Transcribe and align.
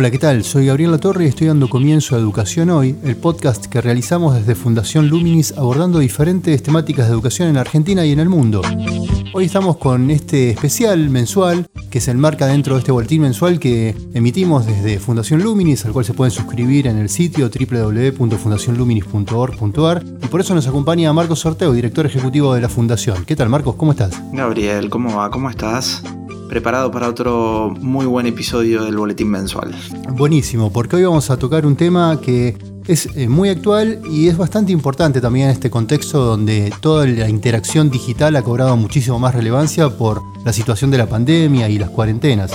Hola, 0.00 0.10
¿qué 0.10 0.18
tal? 0.18 0.44
Soy 0.44 0.64
Gabriel 0.64 0.92
Latorre 0.92 1.26
y 1.26 1.28
estoy 1.28 1.48
dando 1.48 1.68
comienzo 1.68 2.16
a 2.16 2.18
Educación 2.18 2.70
Hoy, 2.70 2.96
el 3.04 3.16
podcast 3.16 3.66
que 3.66 3.82
realizamos 3.82 4.34
desde 4.34 4.54
Fundación 4.54 5.08
Luminis 5.08 5.52
abordando 5.58 5.98
diferentes 5.98 6.62
temáticas 6.62 7.06
de 7.06 7.12
educación 7.12 7.50
en 7.50 7.58
Argentina 7.58 8.06
y 8.06 8.12
en 8.12 8.20
el 8.20 8.30
mundo. 8.30 8.62
Hoy 9.34 9.44
estamos 9.44 9.76
con 9.76 10.10
este 10.10 10.48
especial 10.48 11.10
mensual 11.10 11.68
que 11.90 12.00
se 12.00 12.12
enmarca 12.12 12.46
dentro 12.46 12.76
de 12.76 12.78
este 12.78 12.92
boletín 12.92 13.20
mensual 13.20 13.60
que 13.60 13.94
emitimos 14.14 14.64
desde 14.64 14.98
Fundación 14.98 15.42
Luminis, 15.42 15.84
al 15.84 15.92
cual 15.92 16.06
se 16.06 16.14
pueden 16.14 16.30
suscribir 16.30 16.86
en 16.86 16.96
el 16.96 17.10
sitio 17.10 17.50
www.fundacionluminis.org.ar 17.50 20.02
y 20.22 20.26
por 20.28 20.40
eso 20.40 20.54
nos 20.54 20.66
acompaña 20.66 21.12
Marcos 21.12 21.40
Sorteo, 21.40 21.74
director 21.74 22.06
ejecutivo 22.06 22.54
de 22.54 22.62
la 22.62 22.70
Fundación. 22.70 23.26
¿Qué 23.26 23.36
tal 23.36 23.50
Marcos? 23.50 23.74
¿Cómo 23.74 23.92
estás? 23.92 24.18
Gabriel, 24.32 24.88
¿cómo 24.88 25.14
va? 25.14 25.30
¿Cómo 25.30 25.50
estás? 25.50 26.02
Preparado 26.50 26.90
para 26.90 27.08
otro 27.08 27.72
muy 27.80 28.06
buen 28.06 28.26
episodio 28.26 28.84
del 28.84 28.96
Boletín 28.96 29.30
Mensual. 29.30 29.72
Buenísimo, 30.10 30.72
porque 30.72 30.96
hoy 30.96 31.04
vamos 31.04 31.30
a 31.30 31.38
tocar 31.38 31.64
un 31.64 31.76
tema 31.76 32.20
que 32.20 32.58
es 32.88 33.06
eh, 33.14 33.28
muy 33.28 33.48
actual 33.50 34.00
y 34.10 34.26
es 34.26 34.36
bastante 34.36 34.72
importante 34.72 35.20
también 35.20 35.46
en 35.46 35.52
este 35.52 35.70
contexto 35.70 36.24
donde 36.24 36.72
toda 36.80 37.06
la 37.06 37.28
interacción 37.28 37.88
digital 37.88 38.34
ha 38.34 38.42
cobrado 38.42 38.76
muchísimo 38.76 39.20
más 39.20 39.32
relevancia 39.32 39.90
por 39.90 40.22
la 40.44 40.52
situación 40.52 40.90
de 40.90 40.98
la 40.98 41.06
pandemia 41.06 41.68
y 41.68 41.78
las 41.78 41.90
cuarentenas. 41.90 42.50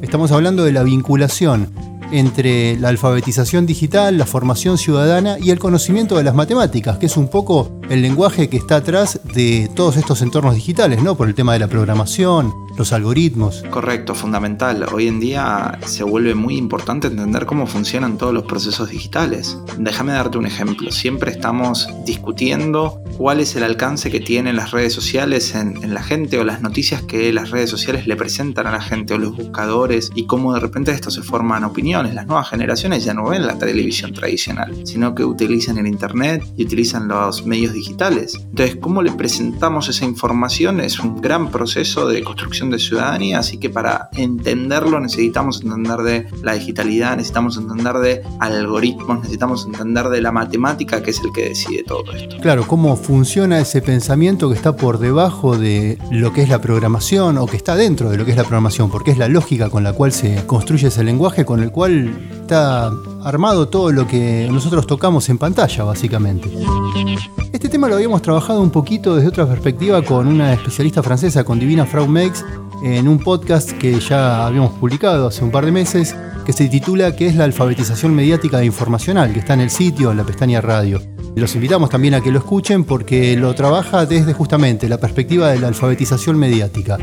Estamos 0.00 0.30
hablando 0.30 0.62
de 0.62 0.70
la 0.70 0.84
vinculación 0.84 1.70
entre 2.14 2.78
la 2.78 2.90
alfabetización 2.90 3.66
digital, 3.66 4.18
la 4.18 4.26
formación 4.26 4.78
ciudadana 4.78 5.36
y 5.40 5.50
el 5.50 5.58
conocimiento 5.58 6.16
de 6.16 6.22
las 6.22 6.34
matemáticas, 6.34 6.98
que 6.98 7.06
es 7.06 7.16
un 7.16 7.28
poco 7.28 7.80
el 7.90 8.02
lenguaje 8.02 8.48
que 8.48 8.56
está 8.56 8.76
atrás 8.76 9.20
de 9.34 9.68
todos 9.74 9.96
estos 9.96 10.22
entornos 10.22 10.54
digitales, 10.54 11.02
¿no? 11.02 11.16
Por 11.16 11.28
el 11.28 11.34
tema 11.34 11.52
de 11.54 11.58
la 11.58 11.68
programación, 11.68 12.52
los 12.76 12.92
algoritmos. 12.92 13.64
Correcto, 13.70 14.14
fundamental. 14.14 14.86
Hoy 14.92 15.08
en 15.08 15.20
día 15.20 15.78
se 15.86 16.04
vuelve 16.04 16.34
muy 16.34 16.56
importante 16.56 17.08
entender 17.08 17.46
cómo 17.46 17.66
funcionan 17.66 18.18
todos 18.18 18.32
los 18.32 18.44
procesos 18.44 18.90
digitales. 18.90 19.58
Déjame 19.78 20.12
darte 20.12 20.38
un 20.38 20.46
ejemplo. 20.46 20.90
Siempre 20.90 21.30
estamos 21.30 21.88
discutiendo 22.04 23.00
cuál 23.16 23.40
es 23.40 23.54
el 23.56 23.62
alcance 23.62 24.10
que 24.10 24.20
tienen 24.20 24.56
las 24.56 24.70
redes 24.70 24.92
sociales 24.92 25.54
en, 25.54 25.74
la 25.94 26.02
gente 26.02 26.38
o 26.38 26.44
las 26.44 26.62
noticias 26.62 27.02
que 27.02 27.32
las 27.32 27.50
redes 27.50 27.70
sociales 27.70 28.06
le 28.06 28.16
presentan 28.16 28.66
a 28.66 28.72
la 28.72 28.80
gente 28.80 29.14
o 29.14 29.18
los 29.18 29.36
buscadores 29.36 30.10
y 30.14 30.26
cómo 30.26 30.54
de 30.54 30.60
repente 30.60 30.92
esto 30.92 31.10
se 31.10 31.22
forman 31.22 31.64
opiniones. 32.04 32.14
Las 32.14 32.26
nuevas 32.26 32.48
generaciones 32.48 33.04
ya 33.04 33.14
no 33.14 33.28
ven 33.28 33.46
la 33.46 33.58
televisión 33.58 34.12
tradicional, 34.12 34.74
sino 34.84 35.14
que 35.14 35.24
utilizan 35.24 35.78
el 35.78 35.86
Internet 35.86 36.44
y 36.56 36.64
utilizan 36.64 37.08
los 37.08 37.46
medios 37.46 37.72
digitales. 37.72 38.34
Entonces, 38.34 38.76
cómo 38.80 39.02
le 39.02 39.12
presentamos 39.12 39.88
esa 39.88 40.04
información 40.04 40.80
es 40.80 40.98
un 41.00 41.20
gran 41.20 41.50
proceso 41.50 42.06
de 42.08 42.22
construcción 42.22 42.70
de 42.70 42.78
ciudadanía, 42.78 43.38
así 43.38 43.58
que 43.58 43.70
para 43.70 44.08
entenderlo 44.12 45.00
necesitamos 45.00 45.62
entender 45.62 45.98
de 45.98 46.26
la 46.42 46.54
digitalidad, 46.54 47.16
necesitamos 47.16 47.56
entender 47.56 47.94
de 47.96 48.22
algoritmos, 48.40 49.20
necesitamos 49.20 49.66
entender 49.66 50.08
de 50.08 50.20
la 50.20 50.32
matemática, 50.32 51.02
que 51.02 51.10
es 51.10 51.20
el 51.20 51.32
que 51.32 51.48
decide 51.48 51.84
todo 51.84 52.12
esto. 52.12 52.36
Claro, 52.40 52.66
cómo 52.66 52.96
funciona 52.96 53.60
ese 53.60 53.82
pensamiento 53.82 54.48
que 54.48 54.56
está 54.56 54.76
por 54.76 54.98
debajo 54.98 55.56
de 55.56 55.98
lo 56.10 56.32
que 56.32 56.42
es 56.42 56.48
la 56.48 56.60
programación 56.60 57.38
o 57.38 57.46
que 57.46 57.56
está 57.56 57.76
dentro 57.76 58.10
de 58.10 58.16
lo 58.16 58.24
que 58.24 58.32
es 58.32 58.36
la 58.36 58.44
programación, 58.44 58.90
porque 58.90 59.10
es 59.10 59.18
la 59.18 59.28
lógica 59.28 59.70
con 59.70 59.84
la 59.84 59.92
cual 59.92 60.12
se 60.12 60.44
construye 60.46 60.88
ese 60.88 61.04
lenguaje 61.04 61.44
con 61.44 61.62
el 61.62 61.70
cual 61.70 61.83
está 61.86 62.90
armado 63.22 63.68
todo 63.68 63.90
lo 63.92 64.06
que 64.06 64.48
nosotros 64.50 64.86
tocamos 64.86 65.28
en 65.28 65.38
pantalla, 65.38 65.84
básicamente. 65.84 66.50
Este 67.52 67.68
tema 67.68 67.88
lo 67.88 67.96
habíamos 67.96 68.22
trabajado 68.22 68.60
un 68.60 68.70
poquito 68.70 69.16
desde 69.16 69.28
otra 69.28 69.46
perspectiva 69.46 70.02
con 70.02 70.26
una 70.26 70.52
especialista 70.52 71.02
francesa, 71.02 71.44
con 71.44 71.58
Divina 71.58 71.86
Frau 71.86 72.06
Meix, 72.06 72.44
en 72.82 73.08
un 73.08 73.18
podcast 73.18 73.72
que 73.72 73.98
ya 74.00 74.46
habíamos 74.46 74.72
publicado 74.72 75.28
hace 75.28 75.44
un 75.44 75.50
par 75.50 75.64
de 75.64 75.72
meses, 75.72 76.14
que 76.44 76.52
se 76.52 76.68
titula 76.68 77.16
¿Qué 77.16 77.26
es 77.26 77.36
la 77.36 77.44
alfabetización 77.44 78.14
mediática 78.14 78.60
e 78.60 78.66
informacional? 78.66 79.32
que 79.32 79.38
está 79.38 79.54
en 79.54 79.60
el 79.60 79.70
sitio, 79.70 80.10
en 80.10 80.18
la 80.18 80.24
pestaña 80.24 80.60
radio. 80.60 81.13
Los 81.36 81.54
invitamos 81.56 81.90
también 81.90 82.14
a 82.14 82.20
que 82.20 82.30
lo 82.30 82.38
escuchen 82.38 82.84
porque 82.84 83.36
lo 83.36 83.54
trabaja 83.54 84.06
desde 84.06 84.34
justamente 84.34 84.88
la 84.88 84.98
perspectiva 84.98 85.50
de 85.50 85.58
la 85.58 85.66
alfabetización 85.66 86.38
mediática. 86.38 86.96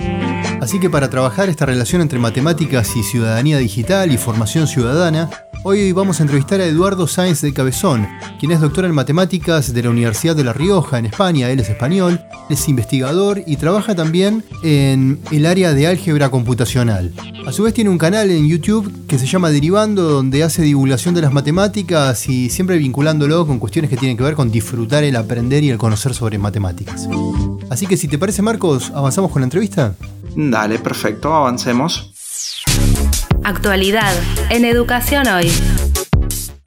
Así 0.61 0.79
que 0.79 0.89
para 0.89 1.09
trabajar 1.09 1.49
esta 1.49 1.65
relación 1.65 2.01
entre 2.01 2.17
matemáticas 2.17 2.95
y 2.95 3.03
ciudadanía 3.03 3.57
digital 3.57 4.09
y 4.11 4.17
formación 4.17 4.67
ciudadana, 4.67 5.29
Hoy 5.63 5.91
vamos 5.91 6.19
a 6.19 6.23
entrevistar 6.23 6.59
a 6.59 6.66
Eduardo 6.66 7.05
Sáenz 7.05 7.41
de 7.41 7.53
Cabezón, 7.53 8.07
quien 8.39 8.51
es 8.51 8.61
doctor 8.61 8.83
en 8.85 8.95
matemáticas 8.95 9.72
de 9.72 9.83
la 9.83 9.91
Universidad 9.91 10.35
de 10.35 10.44
La 10.44 10.53
Rioja, 10.53 10.97
en 10.97 11.05
España. 11.05 11.51
Él 11.51 11.59
es 11.59 11.69
español, 11.69 12.19
es 12.49 12.67
investigador 12.67 13.44
y 13.45 13.57
trabaja 13.57 13.94
también 13.94 14.44
en 14.63 15.19
el 15.29 15.45
área 15.45 15.75
de 15.75 15.85
álgebra 15.85 16.29
computacional. 16.29 17.13
A 17.45 17.51
su 17.51 17.61
vez 17.61 17.75
tiene 17.75 17.91
un 17.91 17.99
canal 17.99 18.31
en 18.31 18.47
YouTube 18.47 19.05
que 19.05 19.19
se 19.19 19.27
llama 19.27 19.51
Derivando, 19.51 20.01
donde 20.01 20.44
hace 20.44 20.63
divulgación 20.63 21.13
de 21.13 21.22
las 21.22 21.31
matemáticas 21.31 22.28
y 22.28 22.49
siempre 22.49 22.79
vinculándolo 22.79 23.45
con 23.45 23.59
cuestiones 23.59 23.91
que 23.91 23.97
tienen 23.97 24.17
que 24.17 24.23
ver 24.23 24.33
con 24.33 24.49
disfrutar 24.49 25.03
el 25.03 25.16
aprender 25.16 25.63
y 25.63 25.69
el 25.69 25.78
conocer 25.78 26.16
sobre 26.16 26.39
matemáticas. 26.39 27.07
Así 27.69 27.85
que 27.85 27.97
si 27.97 28.07
te 28.07 28.17
parece 28.17 28.41
Marcos, 28.41 28.91
¿avanzamos 28.95 29.29
con 29.29 29.41
la 29.41 29.45
entrevista? 29.45 29.93
Dale, 30.35 30.79
perfecto, 30.79 31.31
avancemos. 31.31 32.10
Actualidad 33.44 34.13
en 34.52 34.66
Educación 34.66 35.28
Hoy. 35.28 35.47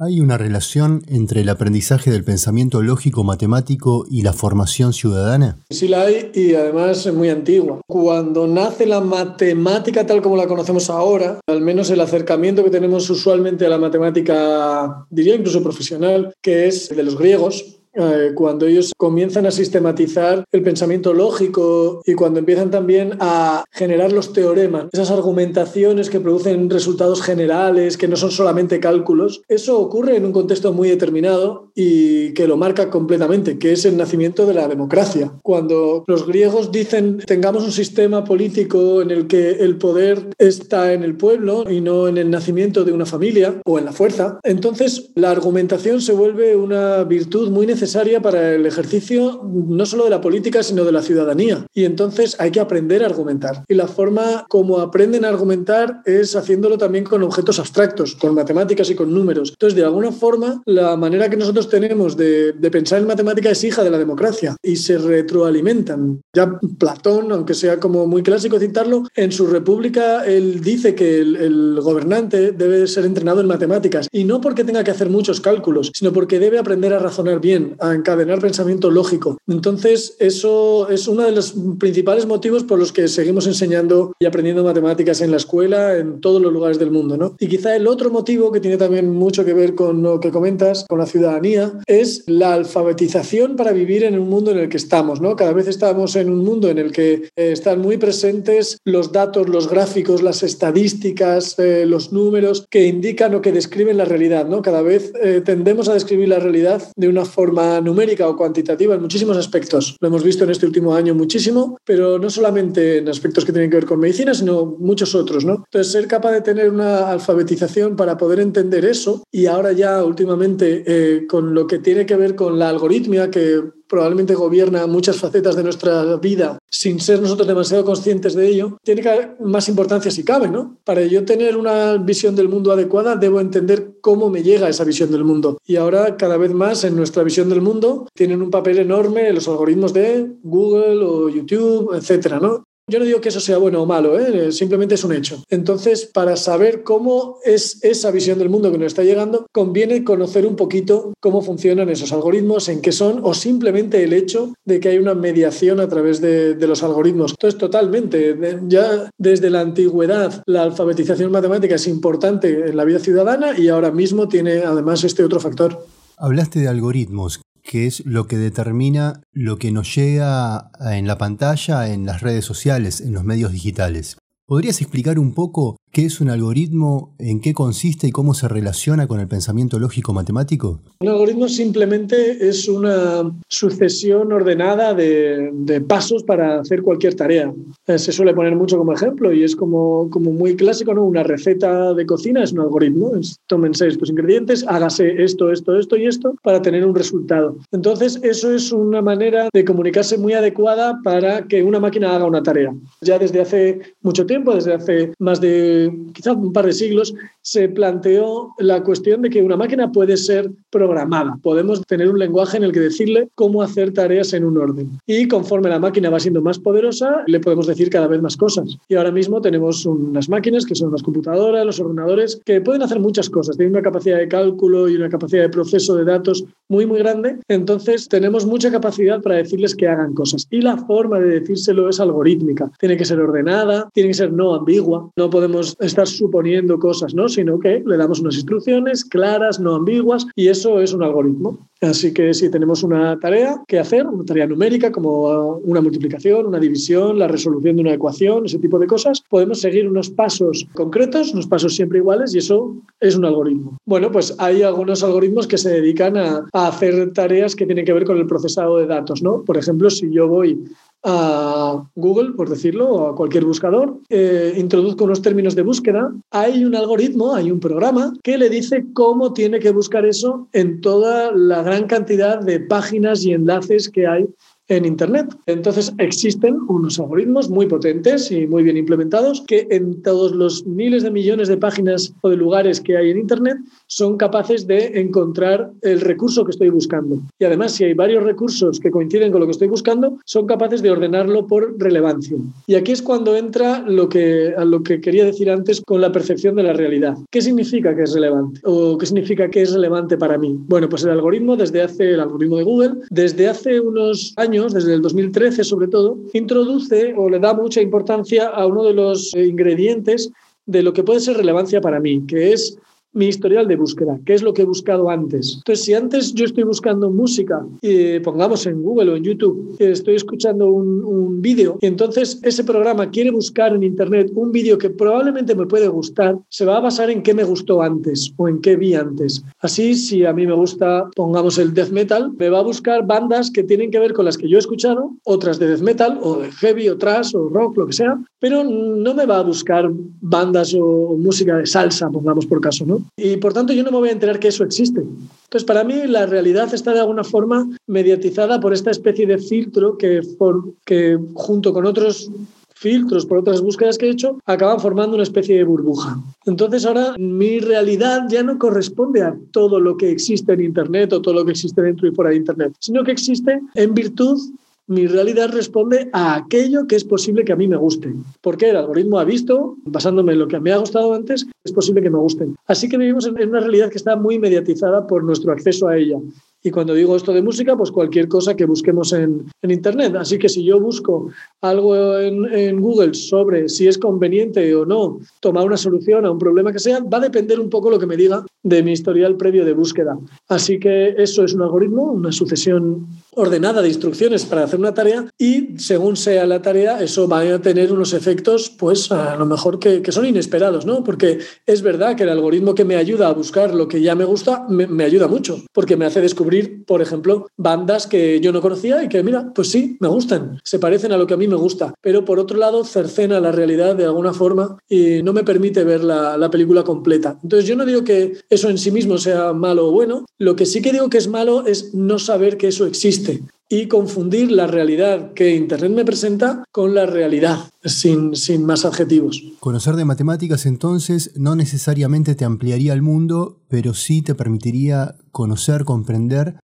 ¿Hay 0.01 0.19
una 0.19 0.37
relación 0.37 1.03
entre 1.07 1.43
el 1.43 1.49
aprendizaje 1.49 2.11
del 2.11 2.25
pensamiento 2.25 2.83
lógico 2.83 3.23
matemático 3.23 4.05
y 4.11 4.23
la 4.23 4.33
formación 4.33 4.93
ciudadana? 4.93 5.59
Sí 5.71 5.87
la 5.87 6.03
hay 6.03 6.33
y 6.35 6.55
además 6.55 7.07
es 7.07 7.15
muy 7.15 7.29
antigua. 7.29 7.81
Cuando 7.87 8.49
nace 8.49 8.87
la 8.87 9.01
matemática 9.01 10.05
tal 10.05 10.21
como 10.21 10.37
la 10.37 10.49
conocemos 10.49 10.91
ahora, 10.91 11.39
al 11.47 11.61
menos 11.61 11.91
el 11.91 12.01
acercamiento 12.01 12.65
que 12.65 12.71
tenemos 12.71 13.09
usualmente 13.09 13.65
a 13.67 13.69
la 13.69 13.79
matemática, 13.79 15.06
diría 15.11 15.37
incluso 15.37 15.62
profesional, 15.62 16.35
que 16.43 16.67
es 16.67 16.89
de 16.89 17.03
los 17.05 17.17
griegos, 17.17 17.84
eh, 17.97 18.32
cuando 18.34 18.66
ellos 18.66 18.93
comienzan 18.97 19.47
a 19.47 19.50
sistematizar 19.50 20.44
el 20.50 20.62
pensamiento 20.62 21.15
lógico 21.15 22.03
y 22.05 22.15
cuando 22.15 22.41
empiezan 22.41 22.71
también 22.71 23.16
a 23.21 23.65
generar 23.71 24.12
los 24.12 24.32
teoremas, 24.32 24.87
esas 24.93 25.10
argumentaciones 25.10 26.10
que 26.10 26.21
producen 26.21 26.71
resultados 26.71 27.22
generales, 27.22 27.97
que 27.97 28.09
no 28.09 28.16
son 28.16 28.32
solamente 28.32 28.81
cálculos, 28.81 29.43
eso 29.49 29.78
ocurre 29.78 30.16
en 30.16 30.25
un 30.25 30.32
contexto 30.32 30.72
muy 30.72 30.88
determinado 30.88 31.71
y 31.75 32.34
que 32.34 32.49
lo 32.49 32.56
marca 32.56 32.91
completamente, 32.91 33.59
que 33.59 33.72
es 33.72 33.84
el 33.84 33.97
nacimiento 33.97 34.47
de 34.47 34.55
la 34.55 34.69
democracia. 34.69 35.32
Cuando 35.43 36.05
los 36.06 36.26
griegos 36.26 36.72
dicen 36.72 37.19
tengamos 37.19 37.65
un 37.65 37.72
sistema 37.72 38.25
político 38.25 39.03
en 39.03 39.11
el 39.11 39.26
que 39.26 39.50
el 39.53 39.76
poder 39.76 40.31
está 40.38 40.93
en 40.93 41.05
el 41.05 41.16
pueblo 41.16 41.65
y 41.71 41.81
no 41.81 42.09
en 42.09 42.19
el 42.19 42.31
nacimiento 42.31 42.84
de 42.84 42.93
una 42.93 43.06
familia 43.06 43.61
o 43.65 43.78
en 43.78 43.84
la 43.84 43.93
fuerza, 43.93 44.41
entonces 44.43 45.11
la 45.15 45.31
argumentación 45.31 46.00
se 46.00 46.12
vuelve 46.12 46.56
una 46.56 47.05
virtud 47.05 47.50
muy 47.50 47.66
necesaria 47.66 47.84
necesaria 47.84 48.22
para 48.22 48.55
el 48.55 48.65
ejercicio 48.65 49.43
no 49.45 49.84
solo 49.84 50.05
de 50.05 50.11
la 50.11 50.22
política, 50.22 50.62
sino 50.62 50.84
de 50.84 50.93
la 50.93 51.03
ciudadanía. 51.03 51.67
Y 51.75 51.84
entonces 51.84 52.34
hay 52.39 52.50
que 52.50 52.61
aprender 52.61 53.03
a 53.03 53.06
argumentar. 53.06 53.62
Y 53.69 53.75
la 53.75 53.87
forma 53.87 54.47
como 54.49 54.81
aprenden 54.81 55.27
a 55.27 55.28
argumentar 55.28 56.00
es 56.06 56.34
haciéndolo 56.34 56.78
también 56.78 57.05
con 57.05 57.23
objetos 57.23 57.59
abstractos, 57.59 58.15
con 58.15 58.34
matemáticas 58.34 58.89
y 58.89 58.94
con 58.94 59.12
números. 59.12 59.50
Entonces, 59.50 59.77
de 59.77 59.84
alguna 59.84 60.12
forma, 60.12 60.62
la 60.65 60.97
manera 60.97 61.28
que 61.28 61.37
nosotros 61.37 61.69
tenemos 61.69 62.17
de, 62.17 62.55
pensar 62.73 63.00
en 63.00 63.06
matemática 63.06 63.50
es 63.50 63.62
hija 63.62 63.85
de 63.85 63.91
la 63.91 63.99
democracia 63.99 64.56
y 64.62 64.76
se 64.76 64.97
retroalimentan. 64.97 66.23
Ya 66.35 66.58
Platón, 66.79 67.31
aunque 67.32 67.53
sea 67.53 67.79
como 67.79 68.06
muy 68.06 68.23
clásico 68.23 68.58
citarlo, 68.58 69.05
en 69.14 69.31
su 69.31 69.47
República 69.47 70.25
él 70.25 70.62
dice 70.62 70.94
que 70.94 71.19
el, 71.19 71.37
el 71.37 71.81
gobernante 71.82 72.53
debe 72.53 72.87
ser 72.87 73.05
entrenado 73.05 73.43
en 73.43 73.47
matemáticas 73.47 74.08
y 74.11 74.25
no 74.25 74.41
porque 74.41 74.64
tenga 74.64 74.82
que 74.82 74.91
hacer 74.91 75.11
muchos 75.11 75.41
cálculos, 75.41 75.93
sino 75.94 76.12
porque 76.12 76.38
debe 76.38 76.58
aprender 76.58 76.94
a 76.94 76.99
razonar 76.99 77.41
bien, 77.41 77.74
a 77.81 77.94
encadenar 77.94 78.41
pensamiento 78.41 78.91
lógico. 78.91 79.38
Entonces, 79.47 80.17
eso 80.19 80.88
es 80.88 81.09
uno 81.09 81.23
de 81.23 81.32
los 81.32 81.55
principales 81.79 82.26
motivos 82.26 82.65
por 82.65 82.79
los 82.79 82.93
que 82.93 83.09
seguimos 83.09 83.47
enseñando 83.47 84.12
y 84.19 84.26
aprendiendo 84.26 84.65
matemáticas 84.65 85.21
en 85.21 85.31
la 85.31 85.37
escuela, 85.37 85.97
en 85.97 86.21
todos 86.21 86.41
los 86.41 86.53
lugares 86.53 86.79
del 86.79 86.91
mundo. 86.91 87.17
¿no? 87.17 87.37
Y 87.38 87.49
quizá 87.49 87.75
el 87.76 87.87
otro 87.87 88.11
motivo 88.11 88.53
que 88.53 88.61
tiene 88.61 88.76
también 88.76 89.11
mucho 89.11 89.44
que 89.44 89.55
ver 89.55 89.75
con 89.75 90.03
lo 90.03 90.21
que 90.21 90.31
comentas, 90.31 90.85
con 90.88 90.99
la 90.99 91.06
ciudadanía, 91.06 91.73
es 91.87 92.25
la 92.26 92.55
alfabetización 92.55 93.56
para 93.56 93.73
vivir 93.73 94.05
en 94.05 94.19
un 94.19 94.29
mundo 94.29 94.50
en 94.50 94.59
el 94.59 94.69
que 94.69 94.77
estamos. 94.77 95.20
¿no? 95.20 95.37
Cada 95.37 95.53
vez 95.53 95.69
estamos 95.69 96.17
en 96.17 96.31
un 96.31 96.44
mundo 96.44 96.69
en 96.69 96.79
el 96.79 96.93
que 96.93 97.12
eh, 97.37 97.53
están 97.53 97.81
muy 97.81 97.97
presentes 97.97 98.79
los 98.85 99.12
datos, 99.12 99.49
los 99.49 99.69
gráficos, 99.69 100.23
las 100.23 100.43
estadísticas, 100.43 101.59
eh, 101.59 101.87
los 101.87 102.12
números 102.12 102.67
que 102.70 102.87
indican 102.87 103.35
o 103.35 103.41
que 103.41 103.53
describen 103.53 103.97
la 103.97 104.05
realidad. 104.05 104.47
¿no? 104.47 104.62
Cada 104.62 104.82
vez 104.82 105.12
eh, 105.23 105.43
tendemos 105.44 105.88
a 105.88 105.94
describir 105.94 106.29
la 106.29 106.38
realidad 106.38 106.82
de 106.97 107.09
una 107.09 107.25
forma 107.25 107.63
numérica 107.82 108.28
o 108.28 108.37
cuantitativa 108.37 108.94
en 108.94 109.02
muchísimos 109.02 109.37
aspectos. 109.37 109.96
Lo 110.00 110.08
hemos 110.08 110.22
visto 110.22 110.44
en 110.44 110.50
este 110.50 110.66
último 110.66 110.94
año 110.94 111.14
muchísimo, 111.14 111.78
pero 111.84 112.19
no 112.19 112.31
solamente 112.31 112.99
en 112.99 113.08
aspectos 113.08 113.44
que 113.44 113.52
tienen 113.52 113.70
que 113.70 113.76
ver 113.76 113.87
con 113.87 114.00
medicina, 114.00 114.34
sino 114.34 114.66
muchos 114.66 115.14
otros. 115.14 115.44
¿no? 115.44 115.64
Entonces, 115.64 115.93
ser 115.93 116.06
capaz 116.06 116.32
de 116.32 116.40
tener 116.40 116.70
una 116.70 117.11
alfabetización 117.11 117.96
para 117.96 118.16
poder 118.16 118.40
entender 118.40 118.84
eso 118.84 119.22
y 119.31 119.46
ahora 119.46 119.72
ya 119.72 120.05
últimamente 120.05 120.84
eh, 120.87 121.26
con 121.26 121.55
lo 121.55 121.66
que 121.66 121.78
tiene 121.78 122.06
que 122.06 122.16
ver 122.16 122.34
con 122.34 122.58
la 122.58 122.69
algoritmia 122.69 123.31
que 123.31 123.61
probablemente 123.94 124.35
gobierna 124.35 124.88
muchas 124.88 125.19
facetas 125.19 125.55
de 125.55 125.62
nuestra 125.62 126.17
vida 126.17 126.58
sin 126.69 126.99
ser 126.99 127.23
nosotros 127.23 127.46
demasiado 127.46 127.85
conscientes 127.85 128.35
de 128.35 128.49
ello, 128.49 128.76
tiene 128.82 129.02
que 129.02 129.08
haber 129.08 129.37
más 129.38 129.69
importancia 129.69 130.11
si 130.11 130.25
cabe, 130.25 130.49
¿no? 130.49 130.79
Para 130.82 131.02
yo 131.05 131.25
tener 131.25 131.56
una 131.56 131.96
visión 131.99 132.35
del 132.35 132.49
mundo 132.49 132.73
adecuada, 132.73 133.14
debo 133.14 133.41
entender 133.41 133.99
cómo 134.00 134.31
me 134.31 134.43
llega 134.43 134.69
esa 134.69 134.82
visión 134.82 135.12
del 135.12 135.23
mundo. 135.23 135.58
Y 135.64 135.76
ahora, 135.76 136.17
cada 136.17 136.37
vez 136.37 136.52
más, 136.52 136.82
en 136.82 136.96
nuestra 136.96 137.23
visión 137.23 137.49
del 137.49 137.61
mundo, 137.61 138.08
tienen 138.14 138.43
un 138.43 138.50
papel 138.50 138.79
enorme 138.79 139.32
los 139.32 139.46
algoritmos 139.46 139.93
de 139.93 140.32
Google 140.43 141.05
o 141.05 141.29
YouTube, 141.29 141.94
etcétera, 141.94 142.41
¿no? 142.41 142.64
Yo 142.86 142.98
no 142.98 143.06
digo 143.06 143.22
que 143.22 143.31
eso 143.31 143.40
sea 143.40 143.56
bueno 143.56 143.82
o 143.82 143.86
malo, 143.86 144.19
¿eh? 144.19 144.52
simplemente 144.52 144.94
es 144.96 145.04
un 145.04 145.14
hecho. 145.14 145.42
Entonces, 145.48 146.04
para 146.04 146.36
saber 146.36 146.82
cómo 146.82 147.38
es 147.42 147.82
esa 147.82 148.10
visión 148.10 148.38
del 148.38 148.50
mundo 148.50 148.70
que 148.70 148.76
nos 148.76 148.88
está 148.88 149.02
llegando, 149.02 149.46
conviene 149.52 150.04
conocer 150.04 150.44
un 150.44 150.54
poquito 150.54 151.14
cómo 151.19 151.40
funcionan 151.40 151.88
esos 151.88 152.12
algoritmos, 152.12 152.69
en 152.69 152.82
qué 152.82 152.92
son, 152.92 153.20
o 153.22 153.32
simplemente 153.32 154.04
el 154.04 154.12
hecho 154.12 154.52
de 154.66 154.81
que 154.81 154.90
hay 154.90 154.98
una 154.98 155.14
mediación 155.14 155.81
a 155.81 155.88
través 155.88 156.20
de, 156.20 156.54
de 156.54 156.66
los 156.66 156.82
algoritmos. 156.82 157.31
Entonces, 157.32 157.58
totalmente, 157.58 158.36
ya 158.69 159.10
desde 159.16 159.48
la 159.48 159.60
antigüedad 159.60 160.42
la 160.44 160.62
alfabetización 160.62 161.32
matemática 161.32 161.76
es 161.76 161.86
importante 161.86 162.69
en 162.69 162.76
la 162.76 162.84
vida 162.84 162.98
ciudadana 162.98 163.58
y 163.58 163.69
ahora 163.69 163.92
mismo 163.92 164.28
tiene 164.28 164.58
además 164.58 165.04
este 165.04 165.25
otro 165.25 165.40
factor. 165.40 165.86
Hablaste 166.19 166.60
de 166.60 166.69
algoritmos 166.69 167.40
que 167.64 167.87
es 167.87 168.05
lo 168.05 168.28
que 168.28 168.37
determina 168.37 169.22
lo 169.32 169.58
que 169.58 169.72
nos 169.72 169.94
llega 169.94 170.70
en 170.81 171.06
la 171.06 171.19
pantalla, 171.19 171.88
en 171.88 172.05
las 172.06 172.20
redes 172.20 172.44
sociales, 172.44 173.00
en 173.00 173.14
los 173.14 173.25
medios 173.25 173.52
digitales. 173.52 174.19
¿Podrías 174.46 174.82
explicar 174.82 175.19
un 175.19 175.32
poco 175.32 175.78
qué 175.94 176.05
es 176.05 176.20
un 176.20 176.29
algoritmo, 176.29 177.14
en 177.20 177.41
qué 177.41 177.55
consiste 177.55 178.08
y 178.08 178.11
cómo 178.11 178.35
se 178.35 178.49
relaciona 178.49 179.06
con 179.06 179.20
el 179.20 179.29
pensamiento 179.29 179.79
lógico 179.79 180.12
matemático? 180.12 180.81
Un 180.99 181.08
algoritmo 181.08 181.49
simplemente 181.49 182.49
es 182.49 182.69
una 182.69 183.32
sucesión 183.49 184.32
ordenada 184.32 184.93
de, 184.93 185.52
pasos 185.87 186.25
para 186.25 186.61
hacer 186.61 186.82
cualquier 186.82 187.14
tarea. 187.14 187.52
Eh, 187.87 187.99
se 187.99 188.11
suele 188.11 188.35
poner 188.35 188.56
mucho 188.56 188.76
como 188.76 188.93
ejemplo 188.93 189.32
y 189.32 189.44
es 189.44 189.55
como, 189.55 190.11
como 190.11 190.32
muy 190.32 190.56
clásico, 190.56 190.94
¿no? 190.94 191.05
Una 191.05 191.23
receta 191.23 191.94
de 191.94 192.06
cocina 192.06 192.43
es 192.43 192.52
un 192.52 192.61
algoritmo. 192.61 193.14
Es, 193.17 193.38
tómense 193.46 193.87
estos 193.87 194.11
ingredientes, 194.11 194.64
hágase 194.67 195.23
esto, 195.23 195.52
esto, 195.52 195.79
esto 195.79 195.96
y 195.96 196.06
esto 196.06 196.35
para 196.43 196.61
tener 196.61 196.85
un 196.85 196.94
resultado. 196.94 197.56
Entonces, 197.70 198.19
eso 198.25 198.52
es 198.52 198.73
una 198.73 199.00
manera 199.00 199.49
de 199.52 199.64
comunicarse 199.64 200.19
muy 200.19 200.32
adecuada 200.32 200.99
para 201.05 201.46
que 201.46 201.62
una 201.62 201.79
máquina 201.79 202.17
haga 202.17 202.25
una 202.25 202.43
tarea. 202.43 202.75
Ya 203.00 203.19
desde 203.20 203.41
hace 203.41 203.81
mucho 204.02 204.26
tiempo, 204.26 204.55
desde 204.55 204.75
hace 204.75 205.12
más 205.20 205.41
de 205.41 205.83
quizás 206.12 206.36
un 206.36 206.52
par 206.52 206.66
de 206.66 206.72
siglos, 206.72 207.14
se 207.42 207.69
planteó 207.69 208.54
la 208.58 208.82
cuestión 208.82 209.22
de 209.22 209.31
que 209.31 209.42
una 209.42 209.56
máquina 209.56 209.92
puede 209.92 210.16
ser 210.16 210.50
programada. 210.70 211.38
Podemos 211.42 211.82
tener 211.82 212.08
un 212.08 212.19
lenguaje 212.19 212.56
en 212.56 212.64
el 212.64 212.72
que 212.72 212.81
decirle 212.81 213.28
cómo 213.34 213.62
hacer 213.62 213.92
tareas 213.92 214.32
en 214.32 214.44
un 214.44 214.58
orden. 214.58 214.90
Y 215.06 215.28
conforme 215.28 215.69
la 215.69 215.78
máquina 215.78 216.10
va 216.10 216.20
siendo 216.20 216.40
más 216.40 216.58
poderosa, 216.58 217.22
le 217.26 217.40
podemos 217.40 217.66
decir 217.66 217.90
cada 217.90 218.06
vez 218.06 218.20
más 218.22 218.36
cosas. 218.36 218.76
Y 218.88 218.94
ahora 218.94 219.10
mismo 219.10 219.40
tenemos 219.40 219.84
unas 219.86 220.28
máquinas 220.28 220.64
que 220.64 220.75
son 220.75 220.92
las 220.92 221.02
computadoras, 221.02 221.66
los 221.66 221.81
ordenadores, 221.81 222.40
que 222.44 222.60
pueden 222.60 222.82
hacer 222.82 223.00
muchas 223.00 223.28
cosas. 223.28 223.56
Tienen 223.56 223.75
una 223.75 223.82
capacidad 223.82 224.19
de 224.19 224.28
cálculo 224.28 224.88
y 224.88 224.96
una 224.96 225.08
capacidad 225.08 225.42
de 225.42 225.48
proceso 225.48 225.96
de 225.96 226.04
datos 226.04 226.44
muy, 226.69 226.86
muy 226.86 226.98
grande. 226.98 227.38
Entonces, 227.48 228.08
tenemos 228.08 228.46
mucha 228.46 228.70
capacidad 228.70 229.20
para 229.22 229.36
decirles 229.36 229.75
que 229.75 229.88
hagan 229.88 230.14
cosas. 230.14 230.46
Y 230.50 230.60
la 230.60 230.76
forma 230.76 231.20
de 231.20 231.40
decírselo 231.40 231.88
es 231.88 232.00
algorítmica. 232.00 232.70
Tiene 232.78 232.96
que 232.96 233.04
ser 233.04 233.20
ordenada, 233.20 233.88
tiene 233.92 234.10
que 234.10 234.14
ser 234.14 234.32
no 234.32 234.54
ambigua. 234.54 235.10
No 235.16 235.31
podemos 235.31 235.74
estar 235.81 236.06
suponiendo 236.06 236.79
cosas, 236.79 237.15
¿no? 237.15 237.29
Sino 237.29 237.59
que 237.59 237.82
le 237.85 237.97
damos 237.97 238.21
unas 238.21 238.35
instrucciones 238.35 239.05
claras, 239.05 239.61
no 239.61 239.75
ambiguas, 239.75 240.26
y 240.35 240.49
eso 240.49 240.81
es 240.81 240.93
un 240.93 241.03
algoritmo. 241.03 241.69
Así 241.81 242.15
que 242.15 242.32
si 242.32 242.50
tenemos 242.50 242.82
una 242.82 243.19
tarea 243.19 243.62
que 243.69 243.79
hacer, 243.79 244.06
una 244.06 244.25
tarea 244.25 244.47
numérica 244.47 244.91
como 244.91 245.56
una 245.65 245.81
multiplicación, 245.81 246.47
una 246.47 246.59
división, 246.59 247.19
la 247.19 247.29
resolución 247.29 247.76
de 247.76 247.82
una 247.82 247.93
ecuación, 247.93 248.47
ese 248.47 248.59
tipo 248.59 248.79
de 248.79 248.87
cosas, 248.87 249.23
podemos 249.29 249.61
seguir 249.61 249.88
unos 249.88 250.11
pasos 250.11 250.67
concretos, 250.75 251.32
unos 251.32 251.47
pasos 251.47 251.75
siempre 251.75 251.99
iguales, 251.99 252.35
y 252.35 252.38
eso 252.38 252.75
es 253.00 253.17
un 253.17 253.25
algoritmo. 253.25 253.77
Bueno, 253.87 254.11
pues 254.11 254.35
hay 254.38 254.62
algunos 254.62 255.03
algoritmos 255.03 255.47
que 255.47 255.59
se 255.59 255.70
dedican 255.70 256.17
a, 256.17 256.47
a 256.53 256.69
hacer 256.69 257.12
tareas 257.12 257.55
que 257.55 257.67
tienen 257.67 257.85
que 257.85 257.93
ver 257.93 258.05
con 258.05 258.17
el 258.17 258.27
procesado 258.27 258.79
de 258.79 258.87
datos, 258.87 259.23
¿no? 259.23 259.43
Por 259.43 259.59
ejemplo, 259.59 259.91
si 259.91 260.11
yo 260.11 260.29
voy 260.29 260.65
a 261.05 261.87
Google, 261.95 262.33
por 262.33 262.49
decirlo, 262.49 262.89
o 262.89 263.09
a 263.09 263.15
cualquier 263.15 263.45
buscador, 263.45 263.99
eh, 264.09 264.55
introduzco 264.56 265.05
unos 265.05 265.23
términos 265.23 265.55
de 265.55 265.62
búsqueda, 265.62 266.12
hay 266.31 266.65
un 266.65 266.75
algoritmo, 266.75 267.35
hay 267.35 267.51
un 267.51 267.61
programa 267.61 268.12
que 268.23 268.39
le 268.39 268.49
dice 268.49 268.87
cómo 268.95 269.33
tiene 269.33 269.61
que 269.61 269.71
buscar 269.71 270.06
eso 270.06 270.49
en 270.53 270.81
toda 270.81 271.33
la 271.33 271.62
gran 271.62 271.87
cantidad 271.87 272.41
de 272.41 272.61
páginas 272.61 273.25
y 273.25 273.33
enlaces 273.33 273.89
que 273.91 274.06
hay 274.06 274.27
en 274.69 274.84
Internet. 274.84 275.34
Entonces 275.46 275.93
existen 275.99 276.58
unos 276.69 276.99
algoritmos 276.99 277.50
muy 277.50 277.66
potentes 277.66 278.31
y 278.31 278.46
muy 278.46 278.62
bien 278.62 278.76
implementados 278.76 279.43
que 279.46 279.66
en 279.70 280.02
todos 280.02 280.32
los 280.32 280.64
miles 280.66 281.02
de 281.02 281.11
millones 281.11 281.49
de 281.49 281.56
páginas 281.56 282.14
o 282.22 282.31
de 282.31 282.37
lugares 282.37 282.81
que 282.81 282.96
hay 282.96 283.11
en 283.11 283.19
Internet 283.19 283.58
son 283.87 284.16
capaces 284.16 284.66
de 284.66 285.00
encontrar 285.00 285.70
el 285.82 286.00
recurso 286.00 286.44
que 286.44 286.52
estoy 286.52 286.70
buscando. 286.70 287.20
Y 287.38 287.44
además, 287.44 287.72
si 287.72 287.84
hay 287.84 287.94
varios 287.94 288.22
recursos 288.22 288.81
que 288.81 288.90
coinciden 288.90 289.32
con 289.32 289.40
lo 289.40 289.46
que 289.46 289.52
estoy 289.52 289.69
buscando, 289.69 290.19
son 290.25 290.46
capaces 290.46 290.82
de 290.82 290.90
ordenarlo 290.90 291.46
por 291.46 291.78
relevancia. 291.78 292.37
Y 292.67 292.75
aquí 292.75 292.93
es 292.93 293.02
cuando 293.02 293.37
entra 293.37 293.82
lo 293.87 294.08
que, 294.08 294.55
a 294.56 294.64
lo 294.64 294.82
que 294.82 295.00
quería 295.00 295.25
decir 295.25 295.50
antes 295.50 295.82
con 295.82 296.00
la 296.00 296.12
percepción 296.12 296.56
de 296.56 296.62
la 296.62 296.72
realidad. 296.72 297.17
¿Qué 297.31 297.43
significa 297.43 297.94
que 297.94 298.02
es 298.02 298.14
relevante? 298.14 298.60
¿O 298.64 298.96
qué 298.96 299.06
significa 299.06 299.50
que 299.50 299.62
es 299.62 299.72
relevante 299.72 300.17
para 300.17 300.38
mí? 300.38 300.58
Bueno, 300.67 300.88
pues 300.88 301.05
el 301.05 301.10
algoritmo 301.10 301.56
desde 301.56 301.82
hace, 301.82 302.12
el 302.12 302.20
algoritmo 302.20 302.56
de 302.56 302.64
Google, 302.64 302.94
desde 303.10 303.49
hace 303.49 303.81
unos 303.81 304.32
años 304.37 304.54
desde 304.62 304.95
el 304.95 305.03
2013 305.03 305.65
sobre 305.65 305.89
todo, 305.89 306.17
introduce 306.33 307.15
o 307.17 307.29
le 307.29 307.39
da 307.41 307.55
mucha 307.55 307.81
importancia 307.81 308.49
a 308.49 308.67
uno 308.67 308.85
de 308.85 308.95
los 308.95 309.35
eh, 309.35 309.47
ingredientes 309.47 310.31
de 310.67 310.83
lo 310.83 310.93
que 310.93 311.03
puede 311.03 311.21
ser 311.21 311.37
relevancia 311.37 311.81
para 311.81 312.01
mí, 312.01 312.25
que 312.27 312.53
es 312.53 312.79
mi 313.14 313.26
historial 313.26 313.66
de 313.66 313.76
búsqueda, 313.76 314.19
qué 314.26 314.34
es 314.34 314.43
lo 314.43 314.52
que 314.52 314.62
he 314.62 314.66
buscado 314.66 315.08
antes. 315.08 315.55
Entonces, 315.58 315.84
si 315.84 315.94
antes 315.94 316.34
yo 316.34 316.44
estoy 316.44 316.64
buscando 316.64 317.11
música, 317.11 317.64
y 317.81 318.19
pongamos 318.20 318.67
en 318.67 318.82
Google 318.82 319.12
o 319.12 319.17
en 319.17 319.24
YouTube, 319.24 319.77
estoy 319.79 320.17
escuchando 320.17 320.69
un, 320.69 321.03
un 321.05 321.41
vídeo 321.41 321.79
y 321.81 321.86
entonces 321.86 322.41
ese 322.43 322.65
programa 322.65 323.10
quiere 323.10 323.31
buscar 323.31 323.74
en 323.74 323.82
Internet 323.82 324.31
un 324.34 324.53
vídeo 324.53 324.79
que 324.79 324.91
probablemente 324.91 325.55
me 325.55 325.67
puede 325.67 325.89
gustar, 325.89 326.39
se 326.48 326.65
va 326.65 326.79
a 326.79 326.81
basar 326.81 327.10
en 327.10 327.22
qué 327.22 327.34
me 327.34 327.44
gustó 327.44 327.82
antes 327.82 328.32
o 328.36 328.48
en 328.48 328.60
qué 328.60 328.77
vi 328.77 328.94
antes. 328.94 329.43
Así, 329.60 329.94
si 329.94 330.24
a 330.24 330.32
mí 330.32 330.46
me 330.46 330.55
gusta, 330.55 331.08
pongamos 331.15 331.58
el 331.58 331.72
death 331.74 331.91
metal, 331.91 332.32
me 332.39 332.48
va 332.48 332.58
a 332.58 332.62
buscar 332.62 333.06
bandas 333.06 333.50
que 333.50 333.62
tienen 333.62 333.91
que 333.91 333.98
ver 333.98 334.12
con 334.12 334.24
las 334.24 334.39
que 334.39 334.48
yo 334.48 334.56
he 334.56 334.60
escuchado, 334.60 335.12
otras 335.24 335.58
de 335.58 335.69
death 335.69 335.81
metal 335.81 336.19
o 336.22 336.39
de 336.39 336.50
heavy 336.53 336.89
o 336.89 336.98
thrash 336.98 337.34
o 337.36 337.48
rock, 337.48 337.79
lo 337.79 337.86
que 337.86 337.93
sea, 337.93 338.19
pero 338.41 338.65
no 338.65 339.15
me 339.15 339.27
va 339.27 339.39
a 339.39 339.43
buscar 339.43 339.91
bandas 340.20 340.74
o 340.74 341.17
música 341.19 341.56
de 341.56 341.67
salsa, 341.67 342.10
pongamos 342.10 342.46
por 342.46 342.60
caso, 342.60 342.84
¿no? 342.86 343.04
Y 343.17 343.37
por 343.37 343.53
tanto 343.53 343.73
yo 343.73 343.82
no 343.82 343.91
me 343.91 343.99
voy 343.99 344.08
a 344.08 344.13
enterar 344.13 344.39
que 344.39 344.49
eso 344.49 344.65
existe. 344.65 345.01
Entonces, 345.01 345.65
para 345.65 345.84
mí 345.84 346.06
la 346.06 346.27
realidad 346.27 346.73
está 346.75 346.93
de 346.93 347.01
alguna 347.01 347.25
forma 347.25 347.69
mediatizada 347.87 348.61
por 348.61 348.73
esta 348.73 348.91
especie 348.91 349.27
de 349.27 349.39
filtro 349.39 349.96
que, 349.96 351.19
junto 351.34 351.73
con 351.73 351.87
otros 351.87 352.31
filtros, 352.75 353.25
por 353.25 353.39
otras 353.39 353.63
búsquedas 353.63 353.96
que 353.96 354.06
he 354.06 354.11
hecho, 354.11 354.39
acaban 354.46 354.81
formando 354.81 355.15
una 355.15 355.23
especie 355.23 355.56
de 355.56 355.65
burbuja. 355.65 356.20
Entonces 356.44 356.84
ahora 356.84 357.15
mi 357.19 357.61
realidad 357.61 358.23
ya 358.29 358.43
no 358.43 358.58
corresponde 358.58 359.23
a 359.23 359.37
todo 359.53 359.81
lo 359.81 359.96
que 359.96 360.11
existe 360.11 360.53
en 360.53 360.63
Internet 360.63 361.13
o 361.13 361.23
todo 361.23 361.34
lo 361.34 361.44
que 361.44 361.53
existe 361.53 361.81
dentro 361.81 362.08
y 362.08 362.11
fuera 362.11 362.31
de 362.31 362.37
Internet, 362.37 362.75
sino 362.81 363.05
que 363.05 363.13
existe 363.13 363.61
en 363.75 363.94
virtud 363.94 364.39
mi 364.86 365.06
realidad 365.06 365.50
responde 365.50 366.10
a 366.12 366.36
aquello 366.36 366.86
que 366.86 366.96
es 366.96 367.05
posible 367.05 367.44
que 367.44 367.53
a 367.53 367.56
mí 367.56 367.67
me 367.67 367.76
guste. 367.76 368.14
Porque 368.41 368.70
el 368.70 368.76
algoritmo 368.76 369.19
ha 369.19 369.24
visto, 369.24 369.76
basándome 369.84 370.32
en 370.32 370.41
lo 370.41 370.48
que 370.48 370.60
me 370.60 370.72
ha 370.72 370.79
gustado 370.79 371.14
antes, 371.14 371.46
es 371.64 371.72
posible 371.72 372.03
que 372.03 372.10
me 372.10 372.19
gusten. 372.19 372.56
Así 372.67 372.88
que 372.88 372.98
vivimos 372.98 373.26
en 373.26 373.48
una 373.48 373.60
realidad 373.60 373.91
que 373.91 373.96
está 373.96 374.17
muy 374.17 374.38
mediatizada 374.38 375.06
por 375.06 375.24
nuestro 375.24 375.53
acceso 375.53 375.88
a 375.88 375.96
ella. 375.96 376.19
Y 376.67 376.70
cuando 376.70 376.94
digo 376.94 377.14
esto 377.14 377.34
de 377.34 377.43
música, 377.43 377.76
pues 377.76 377.91
cualquier 377.91 378.26
cosa 378.26 378.56
que 378.56 378.64
busquemos 378.64 379.12
en, 379.12 379.44
Internet. 379.62 380.17
Así 380.17 380.38
que 380.38 380.48
si 380.48 380.64
yo 380.64 380.81
busco 380.81 381.31
algo 381.60 382.19
en, 382.19 382.46
en, 382.55 382.81
Google 382.81 383.12
sobre 383.12 383.69
si 383.69 383.86
es 383.86 383.98
conveniente 383.98 384.74
o 384.74 384.86
no 384.86 385.19
tomar 385.41 385.67
una 385.67 385.76
solución 385.76 386.24
a 386.24 386.31
un 386.31 386.38
problema 386.38 386.72
que 386.72 386.79
sea, 386.79 387.00
va 387.00 387.19
a 387.19 387.29
depender 387.29 387.60
un 387.60 387.69
poco 387.69 387.91
lo 387.91 387.98
que 387.98 388.06
me 388.06 388.17
diga 388.17 388.46
de 388.62 388.82
mi 388.82 388.93
historial 388.93 389.36
previo 389.36 389.64
de 389.67 389.74
búsqueda. 389.74 390.19
Así 390.48 390.79
que 390.79 391.14
eso 391.19 391.44
es 391.44 391.53
un 391.53 391.62
algoritmo, 391.62 392.05
una 392.05 392.32
sucesión 392.32 393.06
ordenada 393.36 393.82
de 393.82 393.88
instrucciones 393.88 394.44
para 394.44 394.64
hacer 394.64 394.79
una 394.79 394.94
tarea 394.94 395.26
y 395.38 395.79
según 395.79 396.17
sea 396.17 396.46
la 396.46 396.62
tarea, 396.62 397.00
eso 397.03 397.29
va 397.29 397.41
a 397.41 397.58
tener 397.60 397.93
unos 397.93 398.12
efectos, 398.12 398.70
pues 398.70 399.10
a 399.12 399.36
lo 399.36 399.46
mejor 399.46 399.79
que, 399.79 400.03
que 400.03 400.12
son 400.12 400.26
inesperados, 400.26 400.86
¿no? 400.86 401.05
Porque 401.05 401.38
es 401.67 401.82
verdad 401.82 402.17
que 402.17 402.24
el 402.24 402.29
algoritmo 402.29 402.74
que 402.74 402.84
me 402.84 402.96
ayuda 402.96 403.29
a 403.29 403.32
buscar 403.32 403.74
lo 403.74 403.88
que 403.88 404.00
ya 404.00 404.14
me 404.14 404.24
gusta 404.24 404.67
me, 404.69 405.05
ayuda 405.05 405.29
mucho, 405.29 405.62
porque 405.72 405.96
me 405.96 406.06
hace 406.06 406.20
descubrir, 406.20 406.84
por 406.84 407.03
ejemplo, 407.03 407.48
bandas 407.56 408.06
que 408.06 408.41
yo 408.41 408.53
no 408.53 408.60
conocía 408.60 409.03
y 409.03 409.08
que, 409.08 409.22
mira, 409.22 409.53
pues 409.55 409.70
sí, 409.70 409.96
me 410.00 410.08
gustan, 410.08 410.60
se 410.64 410.79
parecen 410.79 411.12
a 411.12 411.17
lo 411.17 411.26
que 411.26 411.34
a 411.34 411.36
mí 411.36 411.48
me 411.48 411.56
gusta, 411.56 411.94
pero 412.00 412.24
por 412.24 412.38
otro 412.38 412.58
lado 412.58 412.84
cercena 412.84 413.41
la 413.41 413.53
realidad 413.53 413.96
de 413.96 414.05
alguna 414.05 414.32
forma 414.32 414.79
y 414.88 415.22
no 415.22 415.32
me 415.32 415.44
permite 415.44 415.84
ver 415.84 416.05
la, 416.05 416.36
la 416.36 416.50
película 416.50 416.82
completa. 416.82 417.38
Entonces 417.43 417.69
yo 417.69 417.76
no 417.76 417.84
digo 417.84 418.05
que 418.05 418.38
eso 418.50 418.69
en 418.69 418.79
sí 418.79 418.91
mismo 418.91 419.19
sea 419.19 419.53
malo 419.53 419.88
o 419.88 419.93
bueno, 419.93 420.24
lo 420.38 420.56
que 420.56 420.67
sí 420.67 420.82
que 420.82 420.93
digo 420.93 421.10
que 421.10 421.19
es 421.19 421.29
malo 421.29 421.67
es 421.67 421.94
no 421.94 422.19
saber 422.19 422.56
que 422.56 422.69
eso 422.69 422.86
existe 423.31 423.54
y 423.69 423.88
confundir 423.88 424.52
la 424.52 424.66
realidad 424.66 425.32
que 425.32 425.56
Internet 425.56 425.90
me 425.90 426.04
presenta 426.04 426.64
con 426.70 426.94
la 426.94 427.06
realidad, 427.06 427.70
sin, 427.82 428.36
sin, 428.36 428.64
más 428.64 428.84
adjetivos. 428.84 429.43
Conocer 429.58 429.96
de 429.96 430.04
matemáticas 430.04 430.66
entonces 430.66 431.32
no 431.36 431.56
necesariamente 431.56 432.34
te 432.34 432.44
ampliaría 432.44 432.93
el 432.93 433.02
mundo, 433.02 433.62
pero 433.69 433.94
sí 433.94 434.22
te 434.22 434.34
permitiría 434.34 435.16
conocer, 435.32 435.84
comprender 435.84 436.60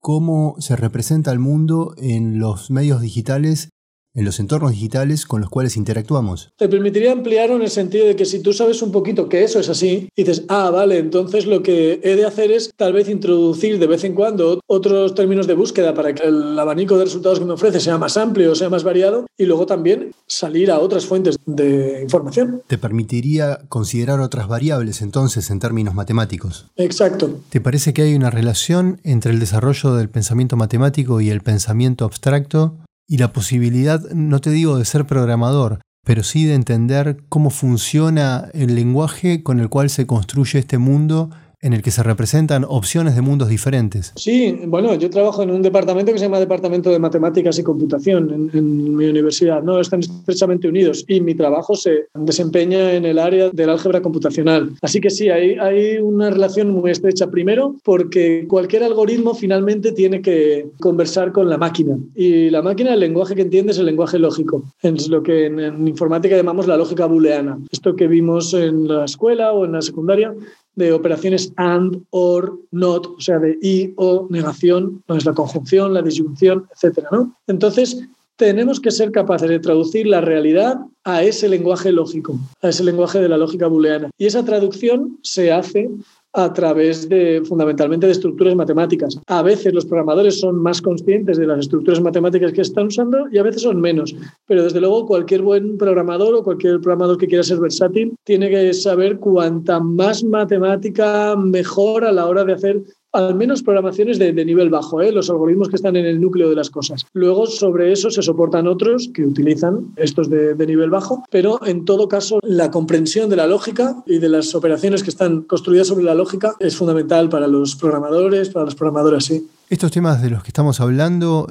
cómo 0.00 0.54
se 0.58 0.76
representa 0.76 1.32
el 1.32 1.38
mundo 1.38 1.94
en 1.98 2.38
los 2.38 2.70
medios 2.70 3.00
digitales 3.00 3.70
en 4.14 4.24
los 4.24 4.40
entornos 4.40 4.72
digitales 4.72 5.26
con 5.26 5.40
los 5.40 5.50
cuales 5.50 5.76
interactuamos. 5.76 6.52
Te 6.56 6.68
permitiría 6.68 7.12
ampliarlo 7.12 7.56
en 7.56 7.62
el 7.62 7.70
sentido 7.70 8.06
de 8.06 8.16
que 8.16 8.24
si 8.24 8.40
tú 8.40 8.52
sabes 8.52 8.80
un 8.82 8.92
poquito 8.92 9.28
que 9.28 9.42
eso 9.42 9.58
es 9.58 9.68
así, 9.68 10.08
dices, 10.16 10.44
ah, 10.48 10.70
vale, 10.70 10.98
entonces 10.98 11.46
lo 11.46 11.62
que 11.62 12.00
he 12.02 12.16
de 12.16 12.24
hacer 12.24 12.50
es 12.52 12.70
tal 12.76 12.92
vez 12.92 13.08
introducir 13.08 13.78
de 13.78 13.86
vez 13.86 14.04
en 14.04 14.14
cuando 14.14 14.60
otros 14.66 15.14
términos 15.14 15.46
de 15.46 15.54
búsqueda 15.54 15.94
para 15.94 16.14
que 16.14 16.26
el 16.26 16.58
abanico 16.58 16.96
de 16.96 17.04
resultados 17.04 17.38
que 17.38 17.44
me 17.44 17.52
ofrece 17.52 17.80
sea 17.80 17.98
más 17.98 18.16
amplio, 18.16 18.54
sea 18.54 18.68
más 18.68 18.84
variado 18.84 19.26
y 19.36 19.46
luego 19.46 19.66
también 19.66 20.12
salir 20.26 20.70
a 20.70 20.78
otras 20.78 21.06
fuentes 21.06 21.36
de 21.46 22.00
información. 22.02 22.62
Te 22.66 22.78
permitiría 22.78 23.60
considerar 23.68 24.20
otras 24.20 24.48
variables 24.48 25.02
entonces 25.02 25.50
en 25.50 25.58
términos 25.58 25.94
matemáticos. 25.94 26.66
Exacto. 26.76 27.40
¿Te 27.50 27.60
parece 27.60 27.92
que 27.92 28.02
hay 28.02 28.14
una 28.14 28.30
relación 28.30 29.00
entre 29.04 29.32
el 29.32 29.40
desarrollo 29.40 29.94
del 29.94 30.08
pensamiento 30.08 30.56
matemático 30.56 31.20
y 31.20 31.30
el 31.30 31.40
pensamiento 31.40 32.04
abstracto 32.04 32.76
y 33.06 33.18
la 33.18 33.32
posibilidad, 33.32 34.00
no 34.10 34.40
te 34.40 34.50
digo 34.50 34.78
de 34.78 34.84
ser 34.84 35.06
programador, 35.06 35.80
pero 36.04 36.22
sí 36.22 36.44
de 36.44 36.54
entender 36.54 37.24
cómo 37.28 37.50
funciona 37.50 38.48
el 38.52 38.74
lenguaje 38.74 39.42
con 39.42 39.60
el 39.60 39.68
cual 39.68 39.90
se 39.90 40.06
construye 40.06 40.58
este 40.58 40.78
mundo 40.78 41.30
en 41.64 41.72
el 41.72 41.82
que 41.82 41.90
se 41.90 42.02
representan 42.02 42.66
opciones 42.68 43.16
de 43.16 43.22
mundos 43.22 43.48
diferentes. 43.48 44.12
Sí, 44.16 44.60
bueno, 44.66 44.94
yo 44.96 45.08
trabajo 45.08 45.42
en 45.42 45.50
un 45.50 45.62
departamento 45.62 46.12
que 46.12 46.18
se 46.18 46.26
llama 46.26 46.38
Departamento 46.38 46.90
de 46.90 46.98
Matemáticas 46.98 47.58
y 47.58 47.62
Computación 47.62 48.50
en, 48.52 48.94
mi 48.94 49.06
universidad, 49.06 49.62
¿no? 49.62 49.80
Están 49.80 50.00
estrechamente 50.00 50.68
unidos 50.68 51.06
y 51.08 51.22
mi 51.22 51.34
trabajo 51.34 51.74
se 51.74 52.08
desempeña 52.14 52.92
en 52.92 53.06
el 53.06 53.18
área 53.18 53.48
del 53.48 53.70
álgebra 53.70 54.02
computacional. 54.02 54.72
Así 54.82 55.00
que 55.00 55.08
sí, 55.08 55.30
hay, 55.30 55.54
hay 55.54 55.96
una 55.96 56.28
relación 56.28 56.70
muy 56.70 56.90
estrecha. 56.90 57.30
Primero, 57.30 57.76
porque 57.82 58.44
cualquier 58.46 58.82
algoritmo 58.82 59.34
finalmente 59.34 59.92
tiene 59.92 60.20
que 60.20 60.66
conversar 60.80 61.32
con 61.32 61.48
la 61.48 61.56
máquina 61.56 61.96
y 62.14 62.50
la 62.50 62.60
máquina, 62.60 62.92
el 62.92 63.00
lenguaje 63.00 63.34
que 63.34 63.42
entiende 63.42 63.72
es 63.72 63.78
el 63.78 63.86
lenguaje 63.86 64.18
lógico. 64.18 64.64
Es 64.82 65.08
lo 65.08 65.22
que 65.22 65.46
en, 65.46 65.58
en 65.58 65.88
informática 65.88 66.36
llamamos 66.36 66.66
la 66.66 66.76
lógica 66.76 67.06
booleana. 67.06 67.58
Esto 67.72 67.96
que 67.96 68.06
vimos 68.06 68.52
en 68.52 68.86
la 68.86 69.06
escuela 69.06 69.52
o 69.52 69.64
en 69.64 69.72
la 69.72 69.80
secundaria 69.80 70.34
de 70.76 70.92
operaciones 70.92 71.52
and, 71.56 72.02
or, 72.10 72.58
not, 72.70 73.06
o 73.06 73.20
sea, 73.20 73.38
de 73.38 73.58
y, 73.62 73.92
o, 73.96 74.26
negación, 74.30 75.02
no 75.08 75.16
es 75.16 75.24
la 75.24 75.34
conjunción, 75.34 75.94
la 75.94 76.02
disyunción, 76.02 76.66
etc. 76.74 77.06
¿no? 77.10 77.36
Entonces, 77.46 78.06
tenemos 78.36 78.80
que 78.80 78.90
ser 78.90 79.12
capaces 79.12 79.48
de 79.48 79.60
traducir 79.60 80.06
la 80.06 80.20
realidad 80.20 80.78
a 81.04 81.22
ese 81.22 81.48
lenguaje 81.48 81.92
lógico, 81.92 82.38
a 82.62 82.68
ese 82.68 82.82
lenguaje 82.82 83.20
de 83.20 83.28
la 83.28 83.38
lógica 83.38 83.68
booleana. 83.68 84.10
Y 84.18 84.26
esa 84.26 84.44
traducción 84.44 85.18
se 85.22 85.52
hace 85.52 85.90
a 86.34 86.52
través 86.52 87.08
de 87.08 87.42
fundamentalmente 87.44 88.06
de 88.06 88.12
estructuras 88.12 88.54
matemáticas. 88.54 89.18
A 89.28 89.42
veces 89.42 89.72
los 89.72 89.86
programadores 89.86 90.40
son 90.40 90.56
más 90.56 90.82
conscientes 90.82 91.38
de 91.38 91.46
las 91.46 91.60
estructuras 91.60 92.00
matemáticas 92.00 92.52
que 92.52 92.60
están 92.60 92.88
usando 92.88 93.26
y 93.30 93.38
a 93.38 93.42
veces 93.42 93.62
son 93.62 93.80
menos. 93.80 94.14
Pero 94.46 94.64
desde 94.64 94.80
luego 94.80 95.06
cualquier 95.06 95.42
buen 95.42 95.78
programador 95.78 96.34
o 96.34 96.42
cualquier 96.42 96.80
programador 96.80 97.18
que 97.18 97.28
quiera 97.28 97.44
ser 97.44 97.60
versátil 97.60 98.16
tiene 98.24 98.50
que 98.50 98.74
saber 98.74 99.18
cuanta 99.18 99.78
más 99.78 100.24
matemática 100.24 101.36
mejor 101.36 102.04
a 102.04 102.12
la 102.12 102.26
hora 102.26 102.44
de 102.44 102.52
hacer 102.52 102.82
al 103.14 103.34
menos 103.34 103.62
programaciones 103.62 104.18
de, 104.18 104.32
nivel 104.44 104.70
bajo, 104.70 105.00
¿eh? 105.00 105.12
los 105.12 105.30
algoritmos 105.30 105.68
que 105.68 105.76
están 105.76 105.96
en 105.96 106.04
el 106.04 106.20
núcleo 106.20 106.50
de 106.50 106.56
las 106.56 106.68
cosas. 106.68 107.06
Luego, 107.12 107.46
sobre 107.46 107.92
eso 107.92 108.10
se 108.10 108.22
soportan 108.22 108.66
otros 108.66 109.10
que 109.14 109.24
utilizan 109.24 109.92
estos 109.96 110.28
de, 110.28 110.54
nivel 110.66 110.90
bajo, 110.90 111.24
pero 111.30 111.64
en 111.64 111.84
todo 111.84 112.08
caso, 112.08 112.40
la 112.42 112.70
comprensión 112.70 113.30
de 113.30 113.36
la 113.36 113.46
lógica 113.46 114.02
y 114.06 114.18
de 114.18 114.28
las 114.28 114.54
operaciones 114.54 115.02
que 115.02 115.10
están 115.10 115.42
construidas 115.42 115.86
sobre 115.86 116.04
la 116.04 116.14
lógica 116.14 116.54
es 116.58 116.76
fundamental 116.76 117.28
para 117.28 117.46
los 117.46 117.76
programadores, 117.76 118.50
para 118.50 118.64
las 118.66 118.74
programadoras, 118.74 119.24
sí. 119.24 119.48
Estos 119.70 119.90
temas 119.90 120.20
de 120.22 120.30
los 120.30 120.42
que 120.42 120.48
estamos 120.48 120.80
hablando 120.80 121.46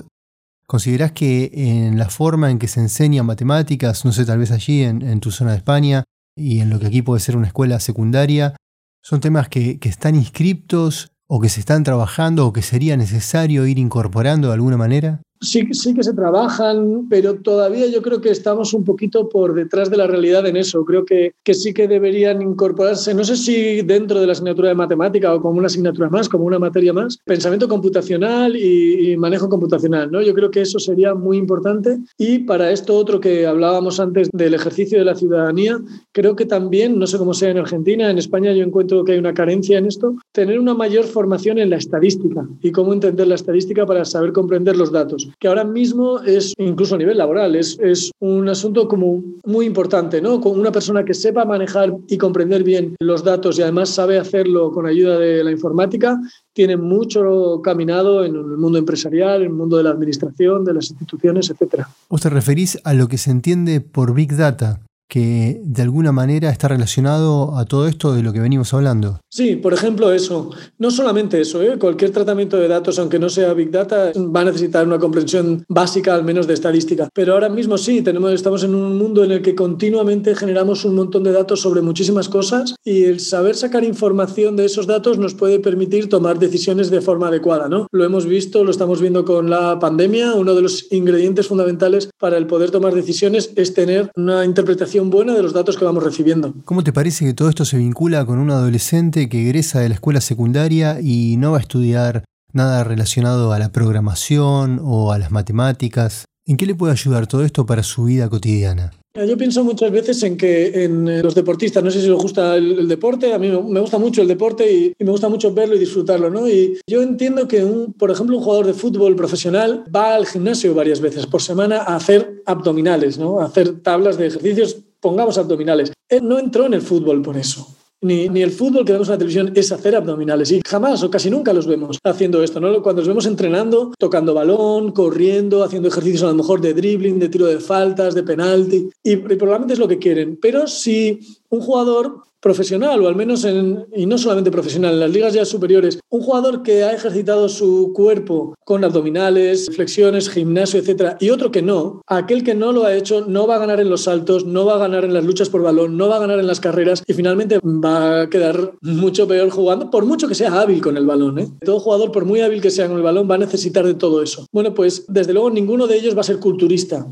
¿Considerás 0.65 1.11
que 1.11 1.51
en 1.53 1.99
la 1.99 2.09
forma 2.09 2.49
en 2.49 2.57
que 2.57 2.67
se 2.67 2.79
enseñan 2.79 3.25
matemáticas, 3.25 4.05
no 4.05 4.11
sé, 4.11 4.25
tal 4.25 4.39
vez 4.39 4.49
allí 4.49 4.81
en, 4.81 5.19
tu 5.19 5.29
zona 5.29 5.51
de 5.51 5.57
España 5.57 6.03
y 6.35 6.61
en 6.61 6.69
lo 6.69 6.79
que 6.79 6.87
aquí 6.87 7.01
puede 7.01 7.19
ser 7.19 7.35
una 7.35 7.47
escuela 7.47 7.79
secundaria, 7.79 8.55
son 9.01 9.19
temas 9.19 9.49
que, 9.49 9.77
que 9.77 9.89
están 9.89 10.15
inscriptos 10.15 11.12
o 11.27 11.39
que 11.39 11.49
se 11.49 11.59
están 11.59 11.83
trabajando 11.83 12.45
o 12.47 12.53
que 12.53 12.61
sería 12.61 12.97
necesario 12.97 13.65
ir 13.65 13.79
incorporando 13.79 14.49
de 14.49 14.53
alguna 14.53 14.77
manera? 14.77 15.21
Sí, 15.43 15.67
sí 15.71 15.93
que 15.93 16.03
se 16.03 16.13
trabajan, 16.13 17.07
pero 17.09 17.35
todavía 17.35 17.87
yo 17.87 18.01
creo 18.01 18.21
que 18.21 18.29
estamos 18.29 18.73
un 18.73 18.83
poquito 18.83 19.29
por 19.29 19.53
detrás 19.53 19.89
de 19.89 19.97
la 19.97 20.07
realidad 20.07 20.45
en 20.47 20.57
eso. 20.57 20.83
Creo 20.85 21.05
que, 21.05 21.33
que 21.43 21.53
sí 21.53 21.73
que 21.73 21.87
deberían 21.87 22.41
incorporarse, 22.41 23.13
no 23.13 23.23
sé 23.23 23.35
si 23.35 23.81
dentro 23.81 24.19
de 24.19 24.27
la 24.27 24.31
asignatura 24.33 24.69
de 24.69 24.75
matemática 24.75 25.33
o 25.33 25.41
como 25.41 25.57
una 25.57 25.67
asignatura 25.67 26.09
más, 26.09 26.29
como 26.29 26.45
una 26.45 26.59
materia 26.59 26.93
más, 26.93 27.17
pensamiento 27.25 27.67
computacional 27.67 28.55
y, 28.55 29.15
manejo 29.17 29.47
computacional. 29.47 30.11
¿no? 30.11 30.21
Yo 30.21 30.33
creo 30.33 30.49
que 30.49 30.61
eso 30.61 30.79
sería 30.79 31.13
muy 31.13 31.37
importante. 31.37 31.99
Y 32.17 32.39
para 32.39 32.71
esto 32.71 32.95
otro 32.95 33.19
que 33.19 33.45
hablábamos 33.45 33.99
antes 33.99 34.29
del 34.31 34.53
ejercicio 34.53 34.97
de 34.97 35.05
la 35.05 35.15
ciudadanía, 35.15 35.79
creo 36.11 36.35
que 36.35 36.45
también, 36.45 36.97
no 36.97 37.05
sé 37.05 37.17
cómo 37.17 37.33
sea 37.33 37.51
en 37.51 37.57
Argentina, 37.57 38.09
en 38.09 38.17
España 38.17 38.51
yo 38.53 38.63
encuentro 38.63 39.03
que 39.03 39.13
hay 39.13 39.19
una 39.19 39.33
carencia 39.33 39.77
en 39.77 39.85
esto, 39.85 40.15
tener 40.31 40.59
una 40.59 40.73
mayor 40.73 41.05
formación 41.05 41.59
en 41.59 41.69
la 41.69 41.77
estadística 41.77 42.47
y 42.61 42.71
cómo 42.71 42.93
entender 42.93 43.27
la 43.27 43.35
estadística 43.35 43.85
para 43.85 44.03
saber 44.05 44.33
comprender 44.33 44.75
los 44.75 44.91
datos 44.91 45.29
que 45.39 45.47
ahora 45.47 45.63
mismo 45.63 46.19
es, 46.19 46.53
incluso 46.57 46.95
a 46.95 46.97
nivel 46.97 47.17
laboral, 47.17 47.55
es, 47.55 47.77
es 47.79 48.11
un 48.19 48.47
asunto 48.49 48.87
como 48.87 49.23
muy 49.45 49.65
importante, 49.65 50.21
¿no? 50.21 50.39
Con 50.39 50.59
una 50.59 50.71
persona 50.71 51.03
que 51.03 51.13
sepa 51.13 51.45
manejar 51.45 51.93
y 52.07 52.17
comprender 52.17 52.63
bien 52.63 52.95
los 52.99 53.23
datos 53.23 53.59
y 53.59 53.61
además 53.61 53.89
sabe 53.89 54.17
hacerlo 54.17 54.71
con 54.71 54.85
ayuda 54.85 55.17
de 55.19 55.43
la 55.43 55.51
informática, 55.51 56.19
tiene 56.53 56.77
mucho 56.77 57.61
caminado 57.63 58.23
en 58.23 58.35
el 58.35 58.57
mundo 58.57 58.77
empresarial, 58.77 59.41
en 59.41 59.47
el 59.47 59.53
mundo 59.53 59.77
de 59.77 59.83
la 59.83 59.89
administración, 59.89 60.63
de 60.63 60.73
las 60.73 60.89
instituciones, 60.91 61.49
etc. 61.49 61.85
¿Vos 62.09 62.21
te 62.21 62.29
referís 62.29 62.79
a 62.83 62.93
lo 62.93 63.07
que 63.07 63.17
se 63.17 63.31
entiende 63.31 63.81
por 63.81 64.13
Big 64.13 64.35
Data? 64.35 64.81
Que 65.13 65.61
de 65.63 65.83
alguna 65.83 66.11
manera 66.11 66.49
está 66.49 66.67
relacionado 66.67 67.55
a 67.55 67.65
todo 67.65 67.87
esto 67.87 68.15
de 68.15 68.23
lo 68.23 68.33
que 68.33 68.39
venimos 68.39 68.73
hablando. 68.73 69.19
Sí, 69.29 69.55
por 69.55 69.71
ejemplo, 69.71 70.11
eso. 70.11 70.49
No 70.79 70.89
solamente 70.89 71.39
eso, 71.39 71.61
¿eh? 71.61 71.77
cualquier 71.77 72.09
tratamiento 72.09 72.57
de 72.57 72.67
datos, 72.67 72.97
aunque 72.97 73.19
no 73.19 73.29
sea 73.29 73.53
Big 73.53 73.69
Data, 73.69 74.11
va 74.15 74.39
a 74.39 74.45
necesitar 74.45 74.87
una 74.87 74.97
comprensión 74.97 75.65
básica, 75.69 76.15
al 76.15 76.23
menos 76.23 76.47
de 76.47 76.55
estadística. 76.55 77.09
Pero 77.13 77.33
ahora 77.33 77.49
mismo 77.49 77.77
sí, 77.77 78.01
tenemos, 78.01 78.33
estamos 78.33 78.63
en 78.63 78.73
un 78.73 78.97
mundo 78.97 79.23
en 79.23 79.29
el 79.29 79.43
que 79.43 79.53
continuamente 79.53 80.33
generamos 80.33 80.83
un 80.83 80.95
montón 80.95 81.23
de 81.23 81.31
datos 81.31 81.61
sobre 81.61 81.83
muchísimas 81.83 82.27
cosas 82.27 82.73
y 82.83 83.03
el 83.03 83.19
saber 83.19 83.55
sacar 83.55 83.83
información 83.83 84.55
de 84.55 84.65
esos 84.65 84.87
datos 84.87 85.19
nos 85.19 85.35
puede 85.35 85.59
permitir 85.59 86.09
tomar 86.09 86.39
decisiones 86.39 86.89
de 86.89 87.01
forma 87.01 87.27
adecuada. 87.27 87.69
¿no? 87.69 87.85
Lo 87.91 88.03
hemos 88.03 88.25
visto, 88.25 88.63
lo 88.63 88.71
estamos 88.71 88.99
viendo 88.99 89.25
con 89.25 89.47
la 89.47 89.77
pandemia. 89.77 90.33
Uno 90.33 90.55
de 90.55 90.63
los 90.63 90.91
ingredientes 90.91 91.45
fundamentales 91.45 92.09
para 92.17 92.37
el 92.37 92.47
poder 92.47 92.71
tomar 92.71 92.95
decisiones 92.95 93.51
es 93.55 93.75
tener 93.75 94.11
una 94.15 94.43
interpretación 94.43 95.02
buena 95.09 95.33
de 95.33 95.43
los 95.43 95.53
datos 95.53 95.77
que 95.77 95.85
vamos 95.85 96.03
recibiendo. 96.03 96.53
¿Cómo 96.65 96.83
te 96.83 96.93
parece 96.93 97.25
que 97.25 97.33
todo 97.33 97.49
esto 97.49 97.65
se 97.65 97.77
vincula 97.77 98.25
con 98.25 98.39
un 98.39 98.51
adolescente 98.51 99.29
que 99.29 99.41
egresa 99.41 99.79
de 99.79 99.89
la 99.89 99.95
escuela 99.95 100.21
secundaria 100.21 100.99
y 101.01 101.37
no 101.37 101.51
va 101.51 101.57
a 101.57 101.61
estudiar 101.61 102.23
nada 102.51 102.83
relacionado 102.83 103.51
a 103.53 103.59
la 103.59 103.71
programación 103.71 104.79
o 104.83 105.11
a 105.11 105.19
las 105.19 105.31
matemáticas? 105.31 106.25
¿En 106.45 106.57
qué 106.57 106.65
le 106.65 106.75
puede 106.75 106.91
ayudar 106.91 107.27
todo 107.27 107.43
esto 107.45 107.65
para 107.65 107.83
su 107.83 108.05
vida 108.05 108.29
cotidiana? 108.29 108.91
Yo 109.15 109.37
pienso 109.37 109.63
muchas 109.63 109.91
veces 109.91 110.23
en 110.23 110.37
que 110.37 110.85
en 110.85 111.21
los 111.21 111.35
deportistas, 111.35 111.83
no 111.83 111.91
sé 111.91 112.01
si 112.01 112.07
les 112.07 112.17
gusta 112.17 112.55
el, 112.55 112.87
deporte, 112.87 113.31
a 113.31 113.37
mí 113.37 113.47
me 113.47 113.79
gusta 113.79 113.99
mucho 113.99 114.23
el 114.23 114.27
deporte 114.27 114.73
y, 114.73 114.93
me 114.97 115.11
gusta 115.11 115.29
mucho 115.29 115.53
verlo 115.53 115.75
y 115.75 115.79
disfrutarlo, 115.79 116.31
¿no? 116.31 116.49
Y 116.49 116.79
yo 116.89 117.03
entiendo 117.03 117.47
que, 117.47 117.63
un, 117.63 117.93
por 117.93 118.09
ejemplo, 118.09 118.37
un 118.37 118.43
jugador 118.43 118.65
de 118.65 118.73
fútbol 118.73 119.15
profesional 119.15 119.83
va 119.95 120.15
al 120.15 120.25
gimnasio 120.25 120.73
varias 120.73 120.99
veces 120.99 121.27
por 121.27 121.43
semana 121.43 121.77
a 121.77 121.95
hacer 121.95 122.41
abdominales, 122.47 123.19
¿no? 123.19 123.39
A 123.39 123.45
hacer 123.45 123.81
tablas 123.81 124.17
de 124.17 124.27
ejercicios, 124.27 124.77
pongamos 125.03 125.37
abdominales. 125.37 125.93
Él 126.09 126.27
no 126.27 126.39
entró 126.39 126.65
en 126.65 126.73
el 126.73 126.81
fútbol 126.81 127.21
por 127.21 127.37
eso 127.37 127.67
ni, 128.03 128.29
ni, 128.29 128.41
el 128.41 128.51
fútbol 128.51 128.85
que 128.85 128.91
vemos 128.91 129.07
en 129.07 129.13
la 129.13 129.17
televisión 129.17 129.51
es 129.55 129.71
hacer 129.71 129.95
abdominales. 129.95 130.51
Y 130.51 130.61
jamás 130.65 131.01
o 131.03 131.09
casi 131.09 131.29
nunca 131.29 131.53
los 131.53 131.65
vemos 131.65 131.97
haciendo 132.03 132.43
esto. 132.43 132.59
¿no? 132.59 132.83
Cuando 132.83 133.01
los 133.01 133.07
vemos 133.07 133.25
entrenando, 133.25 133.93
tocando 133.97 134.33
balón, 134.33 134.91
corriendo, 134.91 135.63
haciendo 135.63 135.87
ejercicios 135.87 136.23
a 136.23 136.27
lo 136.27 136.35
mejor 136.35 136.61
de 136.61 136.73
dribbling, 136.73 137.19
de 137.19 137.29
tiro 137.29 137.45
de 137.45 137.59
faltas, 137.59 138.13
de 138.13 138.23
penalti. 138.23 138.89
Y, 139.01 139.13
y 139.13 139.15
probablemente 139.15 139.73
es 139.73 139.79
lo 139.79 139.87
que 139.87 139.99
quieren. 139.99 140.37
Pero 140.41 140.67
si 140.67 141.19
un 141.53 141.61
jugador 141.61 142.23
profesional, 142.39 142.99
o 143.01 143.07
al 143.07 143.15
menos 143.15 143.45
en, 143.45 143.85
y 143.95 144.05
no 144.05 144.17
solamente 144.17 144.51
profesional, 144.51 144.95
en 144.95 144.99
las 144.99 145.11
ligas 145.11 145.33
ya 145.33 145.45
superiores, 145.45 145.99
un 146.09 146.21
jugador 146.21 146.61
que 146.61 146.83
ha 146.83 146.91
ejercitado 146.91 147.47
su 147.47 147.93
cuerpo 147.93 148.55
con 148.65 148.83
abdominales, 148.83 149.69
flexiones, 149.73 150.29
gimnasio, 150.29 150.79
etcétera, 150.79 151.15
y 151.21 151.29
otro 151.29 151.51
que 151.51 151.61
no, 151.61 152.01
aquel 152.05 152.43
que 152.43 152.55
no 152.55 152.73
lo 152.73 152.83
ha 152.83 152.95
hecho 152.95 153.25
no 153.27 153.47
va 153.47 153.55
a 153.55 153.59
ganar 153.59 153.79
en 153.79 153.89
los 153.89 154.01
saltos, 154.01 154.45
no 154.45 154.65
va 154.65 154.75
a 154.75 154.79
ganar 154.79 155.05
en 155.05 155.13
las 155.13 155.23
luchas 155.23 155.49
por 155.49 155.61
balón, 155.61 155.95
no 155.95 156.09
va 156.09 156.17
a 156.17 156.19
ganar 156.19 156.39
en 156.39 156.47
las 156.47 156.59
carreras 156.59 157.03
y 157.07 157.13
finalmente 157.13 157.59
va 157.63 158.21
a 158.21 158.29
quedar 158.29 158.73
mucho 158.81 159.25
peor 159.27 159.49
jugando, 159.51 159.89
por 159.89 160.05
mucho 160.05 160.27
que 160.27 160.35
sea 160.35 160.59
hábil 160.59 160.81
con 160.81 160.97
el 160.97 161.05
balón. 161.05 161.39
¿eh? 161.39 161.47
Todo 161.63 161.79
jugador, 161.79 162.11
por 162.11 162.25
muy 162.25 162.41
hábil 162.41 162.61
que 162.61 162.71
sea 162.71 162.87
con 162.87 162.97
el 162.97 163.03
balón, 163.03 163.29
va 163.29 163.35
a 163.35 163.37
necesitar 163.37 163.85
de 163.85 163.93
todo 163.93 164.21
eso. 164.21 164.47
Bueno, 164.51 164.73
pues 164.73 165.05
desde 165.07 165.33
luego 165.33 165.49
ninguno 165.49 165.87
de 165.87 165.97
ellos 165.97 166.17
va 166.17 166.21
a 166.21 166.25
ser 166.25 166.39
culturista 166.39 167.05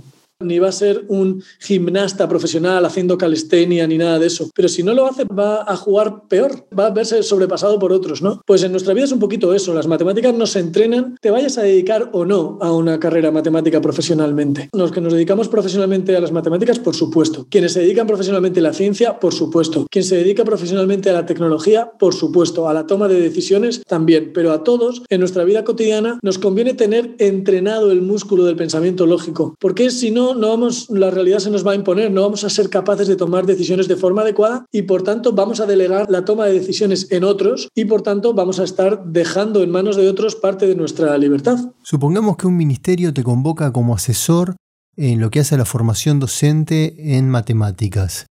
ni 0.44 0.60
va 0.60 0.70
a 0.70 0.72
ser 0.72 1.06
un 1.08 1.44
gimnasta 1.60 2.28
profesional 2.28 2.86
haciendo 2.86 3.18
calistenia 3.18 3.88
ni 3.88 3.98
nada 3.98 4.20
de 4.20 4.28
eso. 4.28 4.50
Pero 4.54 4.68
si 4.68 4.84
no 4.84 4.94
lo 4.94 5.06
hace, 5.06 5.26
va 5.26 5.64
a 5.68 5.76
jugar 5.76 6.28
peor, 6.28 6.66
va 6.78 6.88
a 6.88 6.90
verse 6.92 7.24
sobrepasado 7.24 7.80
por 7.80 7.92
otros, 7.92 8.22
¿no? 8.22 8.42
Pues 8.46 8.64
en 8.64 8.72
nuestra 8.72 8.94
vida 8.94 9.06
es 9.06 9.12
un 9.12 9.20
poquito 9.20 9.54
eso. 9.54 9.74
Las 9.74 9.88
matemáticas 9.88 10.34
nos 10.34 10.56
entrenan, 10.56 11.18
te 11.22 11.32
vayas 11.32 11.58
a 11.58 11.64
dedicar 11.64 12.10
o 12.14 12.26
no 12.26 12.58
a 12.62 12.72
una 12.74 13.00
carrera 13.00 13.32
matemática 13.32 13.82
profesionalmente. 13.82 14.70
Los 14.74 14.92
que 14.92 15.02
nos 15.02 15.14
dedicamos 15.14 15.48
profesionalmente 15.48 16.16
a 16.16 16.20
las 16.20 16.32
matemáticas, 16.32 16.80
por 16.80 16.96
supuesto. 16.96 17.48
Quienes 17.50 17.74
se 17.74 17.82
dedican 17.82 18.08
profesionalmente 18.08 18.60
a 18.60 18.64
la 18.64 18.74
ciencia, 18.74 19.20
por 19.20 19.34
supuesto. 19.34 19.88
Quien 19.90 20.04
se 20.04 20.18
dedica 20.18 20.44
profesionalmente 20.44 21.10
a 21.10 21.14
la 21.14 21.26
tecnología, 21.26 21.92
por 22.00 22.14
supuesto. 22.14 22.68
A 22.68 22.74
la 22.74 22.88
toma 22.88 23.08
de 23.08 23.20
decisiones, 23.20 23.82
también. 23.88 24.32
Pero 24.34 24.52
a 24.52 24.64
todos, 24.64 25.04
en 25.10 25.20
nuestra 25.20 25.44
vida 25.44 25.64
cotidiana, 25.64 26.20
nos 26.22 26.40
conviene 26.40 26.74
tener 26.74 27.16
entrenado 27.20 27.92
el 27.92 28.02
músculo 28.02 28.46
del 28.46 28.56
pensamiento 28.56 29.06
lógico. 29.06 29.56
Porque 29.60 29.90
si 29.90 30.12
no, 30.12 30.31
no, 30.36 30.50
vamos, 30.50 30.90
la 30.90 31.10
realidad 31.12 31.40
se 31.40 31.50
nos 31.50 31.66
va 31.66 31.72
a 31.72 31.76
imponer, 31.76 32.12
no 32.12 32.22
vamos 32.22 32.44
a 32.44 32.50
ser 32.50 32.70
capaces 32.70 33.08
de 33.08 33.16
tomar 33.16 33.46
decisiones 33.46 33.88
de 33.88 33.96
forma 33.96 34.22
adecuada 34.22 34.66
y 34.72 34.84
por 34.84 35.04
tanto 35.04 35.34
vamos 35.34 35.60
a 35.60 35.66
delegar 35.66 36.10
la 36.10 36.26
toma 36.26 36.46
de 36.46 36.54
decisiones 36.54 37.12
en 37.12 37.24
otros 37.24 37.70
y 37.76 37.86
por 37.86 38.02
tanto 38.02 38.34
vamos 38.34 38.60
a 38.60 38.64
estar 38.64 39.04
dejando 39.06 39.64
en 39.64 39.72
manos 39.72 39.96
de 39.96 40.10
otros 40.10 40.36
parte 40.36 40.68
de 40.68 40.76
nuestra 40.76 41.18
libertad. 41.18 41.58
Supongamos 41.84 42.38
que 42.38 42.48
un 42.48 42.58
ministerio 42.58 43.14
te 43.14 43.24
convoca 43.24 43.72
como 43.72 43.96
asesor 43.96 44.56
en 44.96 45.20
lo 45.20 45.32
que 45.32 45.40
hace 45.40 45.56
a 45.56 45.58
la 45.58 45.66
formación 45.66 46.20
docente 46.20 47.18
en 47.18 47.30
matemáticas. 47.30 48.28